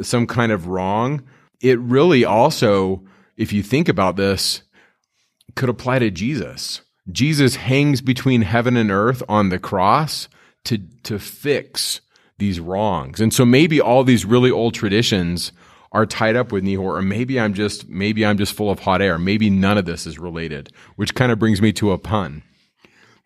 [0.00, 1.22] some kind of wrong,
[1.60, 3.04] it really also,
[3.36, 4.62] if you think about this,
[5.54, 6.82] could apply to Jesus.
[7.10, 10.28] Jesus hangs between heaven and earth on the cross
[10.64, 12.00] to, to fix
[12.38, 13.20] these wrongs.
[13.20, 15.52] And so maybe all these really old traditions
[15.92, 19.02] are tied up with Nehor, or maybe I'm just maybe I'm just full of hot
[19.02, 19.18] air.
[19.18, 22.42] Maybe none of this is related, which kind of brings me to a pun.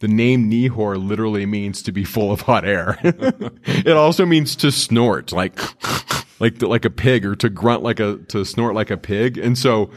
[0.00, 2.98] The name Nehor literally means to be full of hot air.
[3.02, 5.58] it also means to snort, like
[6.40, 9.38] like like a pig, or to grunt like a to snort like a pig.
[9.38, 9.90] And so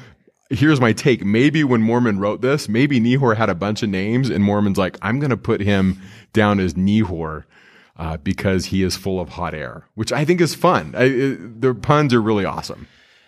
[0.49, 1.24] here's my take.
[1.24, 4.97] Maybe when Mormon wrote this, maybe Nehor had a bunch of names and Mormon's like,
[5.01, 6.01] I'm going to put him
[6.34, 7.43] down as Nehor.
[8.00, 10.95] Uh, because he is full of hot air, which I think is fun.
[10.95, 12.88] I, it, puns are really awesome.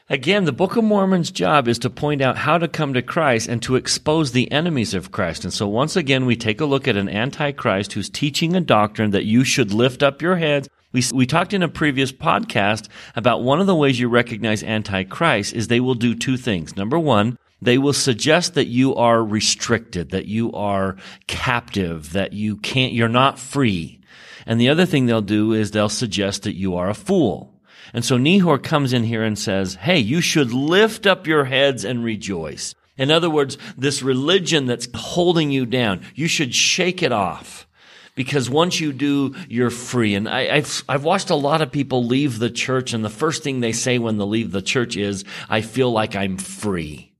[0.09, 3.49] Again, the Book of Mormon's job is to point out how to come to Christ
[3.49, 5.43] and to expose the enemies of Christ.
[5.43, 9.11] And so once again, we take a look at an antichrist who's teaching a doctrine
[9.11, 10.69] that you should lift up your heads.
[10.93, 15.53] We, we talked in a previous podcast about one of the ways you recognize antichrist
[15.53, 16.77] is they will do two things.
[16.77, 20.95] Number one, they will suggest that you are restricted, that you are
[21.27, 24.00] captive, that you can't, you're not free.
[24.45, 27.61] And the other thing they'll do is they'll suggest that you are a fool.
[27.93, 31.83] And so Nehor comes in here and says, Hey, you should lift up your heads
[31.83, 32.73] and rejoice.
[32.97, 37.67] In other words, this religion that's holding you down, you should shake it off.
[38.13, 40.15] Because once you do, you're free.
[40.15, 43.41] And I, have I've watched a lot of people leave the church, and the first
[43.41, 47.11] thing they say when they leave the church is, I feel like I'm free.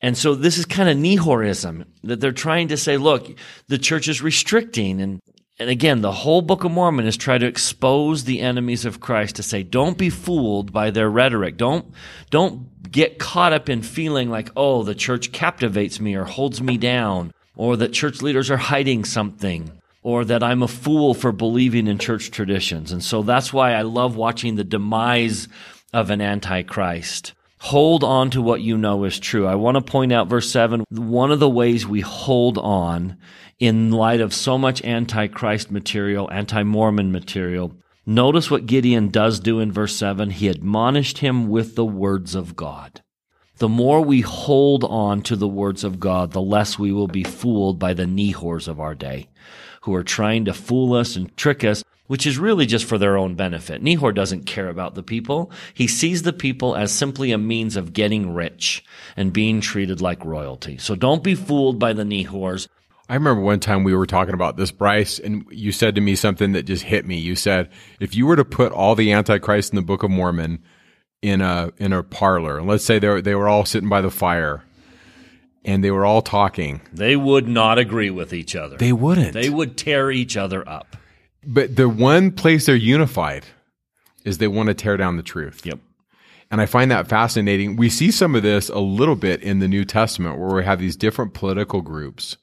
[0.00, 3.34] And so this is kind of Nehorism that they're trying to say, look,
[3.68, 5.20] the church is restricting and
[5.58, 9.36] and again, the whole Book of Mormon is trying to expose the enemies of Christ
[9.36, 11.56] to say, don't be fooled by their rhetoric.
[11.56, 11.86] Don't,
[12.28, 16.76] don't get caught up in feeling like, oh, the church captivates me or holds me
[16.76, 21.86] down, or that church leaders are hiding something, or that I'm a fool for believing
[21.86, 22.92] in church traditions.
[22.92, 25.48] And so that's why I love watching the demise
[25.94, 27.32] of an antichrist.
[27.58, 29.46] Hold on to what you know is true.
[29.46, 30.84] I want to point out verse 7.
[30.90, 33.16] One of the ways we hold on
[33.58, 37.72] in light of so much antichrist material, anti-Mormon material.
[38.04, 40.30] Notice what Gideon does do in verse 7.
[40.30, 43.02] He admonished him with the words of God.
[43.58, 47.24] The more we hold on to the words of God, the less we will be
[47.24, 49.28] fooled by the Nehors of our day,
[49.82, 53.16] who are trying to fool us and trick us, which is really just for their
[53.16, 53.82] own benefit.
[53.82, 55.50] Nehor doesn't care about the people.
[55.74, 58.84] He sees the people as simply a means of getting rich
[59.16, 60.78] and being treated like royalty.
[60.78, 62.68] So don't be fooled by the Nehors.
[63.08, 66.16] I remember one time we were talking about this, Bryce, and you said to me
[66.16, 67.16] something that just hit me.
[67.18, 70.64] You said, if you were to put all the Antichrist in the Book of Mormon
[71.22, 74.00] in a in a parlor, and let's say they were, they were all sitting by
[74.00, 74.64] the fire,
[75.64, 78.76] and they were all talking, they would not agree with each other.
[78.76, 79.34] They wouldn't.
[79.34, 80.96] They would tear each other up.
[81.46, 83.44] But the one place they're unified
[84.24, 85.64] is they want to tear down the truth.
[85.64, 85.78] Yep.
[86.50, 87.76] And I find that fascinating.
[87.76, 90.78] We see some of this a little bit in the New Testament where we have
[90.78, 92.36] these different political groups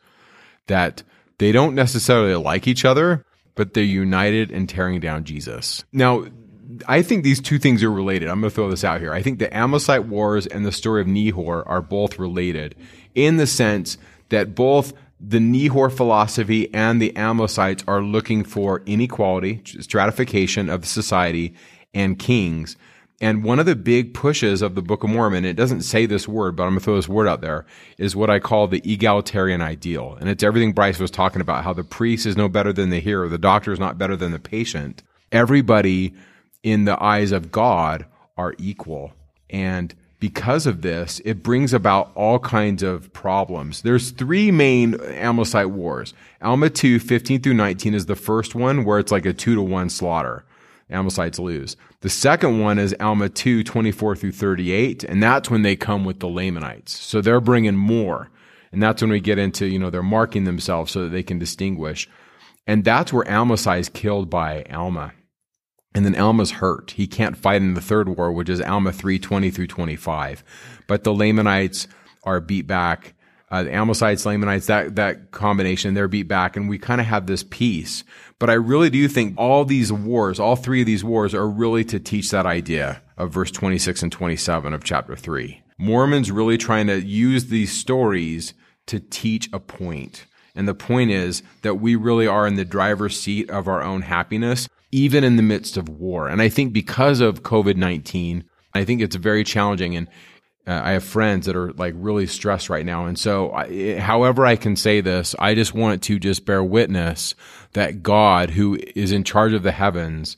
[0.68, 1.04] that
[1.38, 3.26] they don't necessarily like each other,
[3.56, 5.84] but they're united in tearing down Jesus.
[5.92, 6.26] Now,
[6.88, 8.30] I think these two things are related.
[8.30, 9.14] I'm going to throw this out here.
[9.14, 12.76] I think the Amalekite Wars and the story of Nehor are both related
[13.16, 13.98] in the sense
[14.30, 14.94] that both
[15.26, 21.54] the Nehor philosophy and the Amalekites are looking for inequality, stratification of society,
[21.94, 22.76] and kings.
[23.22, 26.28] And one of the big pushes of the Book of Mormon, it doesn't say this
[26.28, 27.66] word, but I'm going to throw this word out there,
[27.98, 30.18] is what I call the egalitarian ideal.
[30.20, 33.00] And it's everything Bryce was talking about, how the priest is no better than the
[33.00, 35.04] hero, the doctor is not better than the patient.
[35.32, 36.16] Everybody
[36.64, 38.06] in the eyes of God
[38.36, 39.14] are equal.
[39.50, 43.82] And because of this, it brings about all kinds of problems.
[43.82, 46.14] There's three main Amalekite wars.
[46.42, 49.62] Alma 2, 15 through 19 is the first one where it's like a two to
[49.62, 50.46] one slaughter.
[50.90, 51.76] Amalekites lose.
[52.00, 56.22] The second one is Alma 2, 24 through 38, and that's when they come with
[56.22, 56.98] the Lamanites.
[56.98, 58.30] So they're bringing more.
[58.72, 61.38] And that's when we get into, you know, they're marking themselves so that they can
[61.38, 62.08] distinguish.
[62.66, 65.12] And that's where Amaziah is killed by Alma.
[65.96, 66.92] And then Alma's hurt.
[66.92, 70.44] He can't fight in the third war, which is Alma 320 through 25.
[70.88, 71.88] But the Lamanites
[72.24, 73.14] are beat back.
[73.52, 76.58] Uh, the Amalekites, Lamanites, that, that combination, they're beat back.
[76.58, 78.04] And we kind of have this peace.
[78.40, 81.84] But I really do think all these wars, all three of these wars are really
[81.86, 85.62] to teach that idea of verse 26 and 27 of chapter 3.
[85.78, 88.54] Mormons really trying to use these stories
[88.88, 90.26] to teach a point.
[90.56, 94.04] And the point is that we really are in the driver's seat of our own
[94.04, 96.28] happiness, even in the midst of war.
[96.28, 98.44] And I think because of COVID 19,
[98.76, 99.96] I think it's very challenging.
[99.96, 100.08] And
[100.68, 103.08] uh, I have friends that are like really stressed right now.
[103.08, 107.34] And so, I, however I can say this, I just want to just bear witness
[107.74, 110.38] that God, who is in charge of the heavens,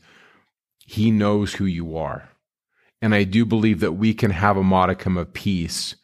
[0.85, 2.29] he knows who you are.
[3.01, 5.95] And I do believe that we can have a modicum of peace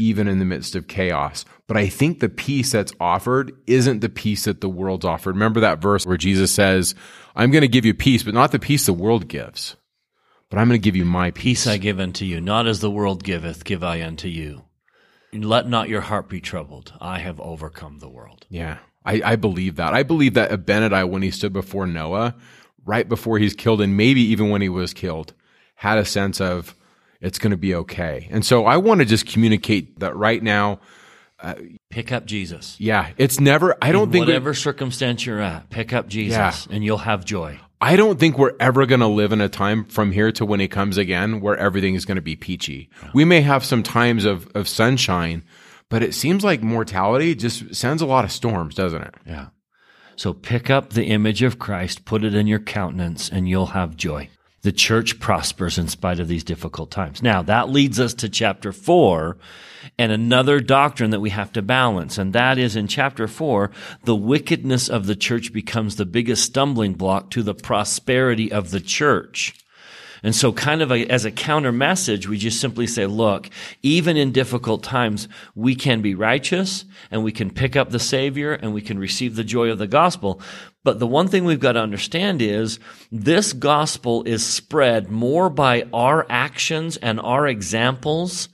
[0.00, 1.44] even in the midst of chaos.
[1.66, 5.34] But I think the peace that's offered isn't the peace that the world's offered.
[5.34, 6.94] Remember that verse where Jesus says,
[7.36, 9.76] I'm going to give you peace, but not the peace the world gives
[10.50, 11.64] but I'm going to give you my peace.
[11.64, 14.64] Peace I give unto you, not as the world giveth, give I unto you.
[15.32, 16.92] Let not your heart be troubled.
[17.00, 18.46] I have overcome the world.
[18.50, 19.94] Yeah, I, I believe that.
[19.94, 22.34] I believe that Abinadi, when he stood before Noah,
[22.84, 25.32] right before he's killed, and maybe even when he was killed,
[25.76, 26.74] had a sense of,
[27.20, 28.28] it's going to be okay.
[28.30, 30.80] And so I want to just communicate that right now.
[31.38, 31.54] Uh,
[31.88, 32.76] pick up Jesus.
[32.78, 36.74] Yeah, it's never, I don't think, we- Whatever circumstance you're at, pick up Jesus Yeah.
[36.74, 37.58] and you'll have joy.
[37.80, 40.60] I don't think we're ever going to live in a time from here to when
[40.60, 42.90] he comes again where everything is going to be peachy.
[43.14, 45.42] We may have some times of, of sunshine,
[45.88, 49.14] but it seems like mortality just sends a lot of storms, doesn't it?
[49.26, 49.46] Yeah.
[50.16, 53.96] So pick up the image of Christ, put it in your countenance, and you'll have
[53.96, 54.28] joy.
[54.62, 57.22] The church prospers in spite of these difficult times.
[57.22, 59.38] Now, that leads us to chapter four
[59.98, 62.18] and another doctrine that we have to balance.
[62.18, 63.70] And that is in chapter four,
[64.04, 68.80] the wickedness of the church becomes the biggest stumbling block to the prosperity of the
[68.80, 69.54] church.
[70.22, 73.48] And so kind of a, as a counter message, we just simply say, look,
[73.82, 78.52] even in difficult times, we can be righteous and we can pick up the Savior
[78.52, 80.42] and we can receive the joy of the gospel.
[80.82, 82.78] But the one thing we've got to understand is
[83.12, 88.48] this gospel is spread more by our actions and our examples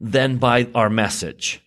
[0.00, 1.62] than by our message.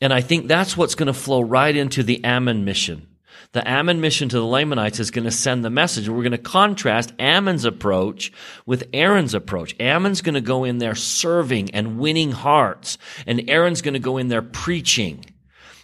[0.00, 3.06] And I think that's what's going to flow right into the Ammon mission.
[3.52, 6.08] The Ammon mission to the Lamanites is going to send the message.
[6.08, 8.32] We're going to contrast Ammon's approach
[8.64, 9.74] with Aaron's approach.
[9.80, 12.96] Ammon's going to go in there serving and winning hearts,
[13.26, 15.24] and Aaron's going to go in there preaching.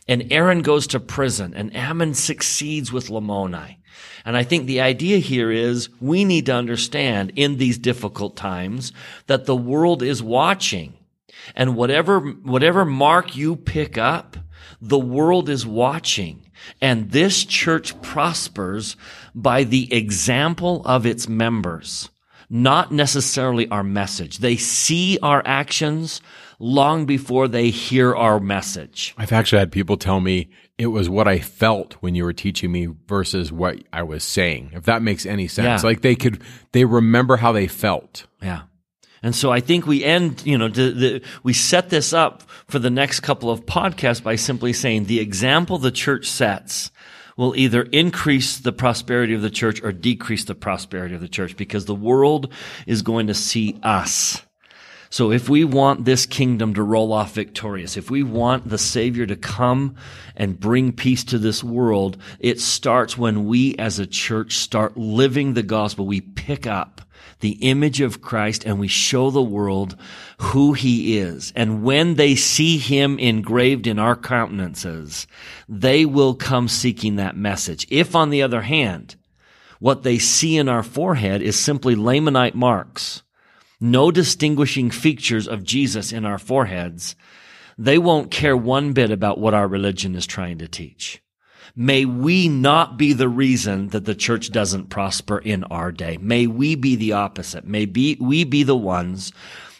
[0.08, 3.76] And Aaron goes to prison, and Ammon succeeds with Lamoni.
[4.24, 8.92] And I think the idea here is we need to understand in these difficult times
[9.26, 10.94] that the world is watching.
[11.54, 14.36] And whatever, whatever mark you pick up,
[14.80, 16.50] the world is watching.
[16.80, 18.96] And this church prospers
[19.34, 22.10] by the example of its members,
[22.50, 24.38] not necessarily our message.
[24.38, 26.20] They see our actions
[26.58, 29.14] long before they hear our message.
[29.18, 30.48] I've actually had people tell me
[30.78, 34.70] it was what I felt when you were teaching me versus what I was saying.
[34.74, 35.82] If that makes any sense.
[35.82, 35.88] Yeah.
[35.88, 36.42] Like they could,
[36.72, 38.26] they remember how they felt.
[38.42, 38.62] Yeah.
[39.22, 42.78] And so I think we end, you know, the, the, we set this up for
[42.78, 46.90] the next couple of podcasts by simply saying the example the church sets
[47.36, 51.56] will either increase the prosperity of the church or decrease the prosperity of the church
[51.56, 52.52] because the world
[52.86, 54.42] is going to see us.
[55.10, 59.26] So if we want this kingdom to roll off victorious, if we want the Savior
[59.26, 59.96] to come
[60.34, 65.54] and bring peace to this world, it starts when we as a church start living
[65.54, 66.06] the gospel.
[66.06, 67.02] We pick up
[67.40, 69.96] the image of Christ and we show the world
[70.38, 71.52] who he is.
[71.54, 75.26] And when they see him engraved in our countenances,
[75.68, 77.86] they will come seeking that message.
[77.90, 79.16] If on the other hand,
[79.78, 83.22] what they see in our forehead is simply Lamanite marks,
[83.80, 87.16] no distinguishing features of Jesus in our foreheads,
[87.78, 91.22] they won't care one bit about what our religion is trying to teach.
[91.74, 96.16] May we not be the reason that the church doesn't prosper in our day.
[96.16, 97.66] May we be the opposite.
[97.66, 99.32] May be, we be the ones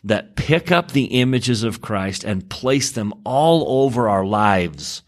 [0.05, 5.03] that pick up the images of Christ and place them all over our lives,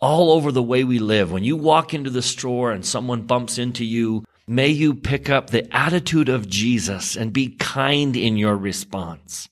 [0.00, 1.30] all over the way we live.
[1.30, 5.50] When you walk into the store and someone bumps into you, may you pick up
[5.50, 9.48] the attitude of Jesus and be kind in your response.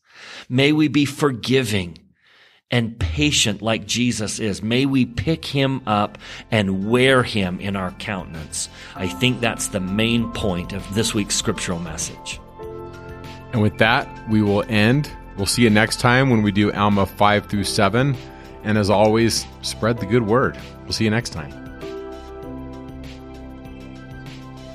[0.49, 1.99] May we be forgiving
[2.71, 4.63] and patient like Jesus is.
[4.63, 6.19] May we pick him up
[6.51, 8.69] and wear him in our countenance.
[8.97, 12.41] I think that's the main point of this week's scriptural message.
[13.53, 15.11] And with that, we will end.
[15.37, 18.17] We'll see you next time when we do Alma 5 through 7.
[18.65, 20.59] And as always, spread the good word.
[20.85, 21.62] We'll see you next time.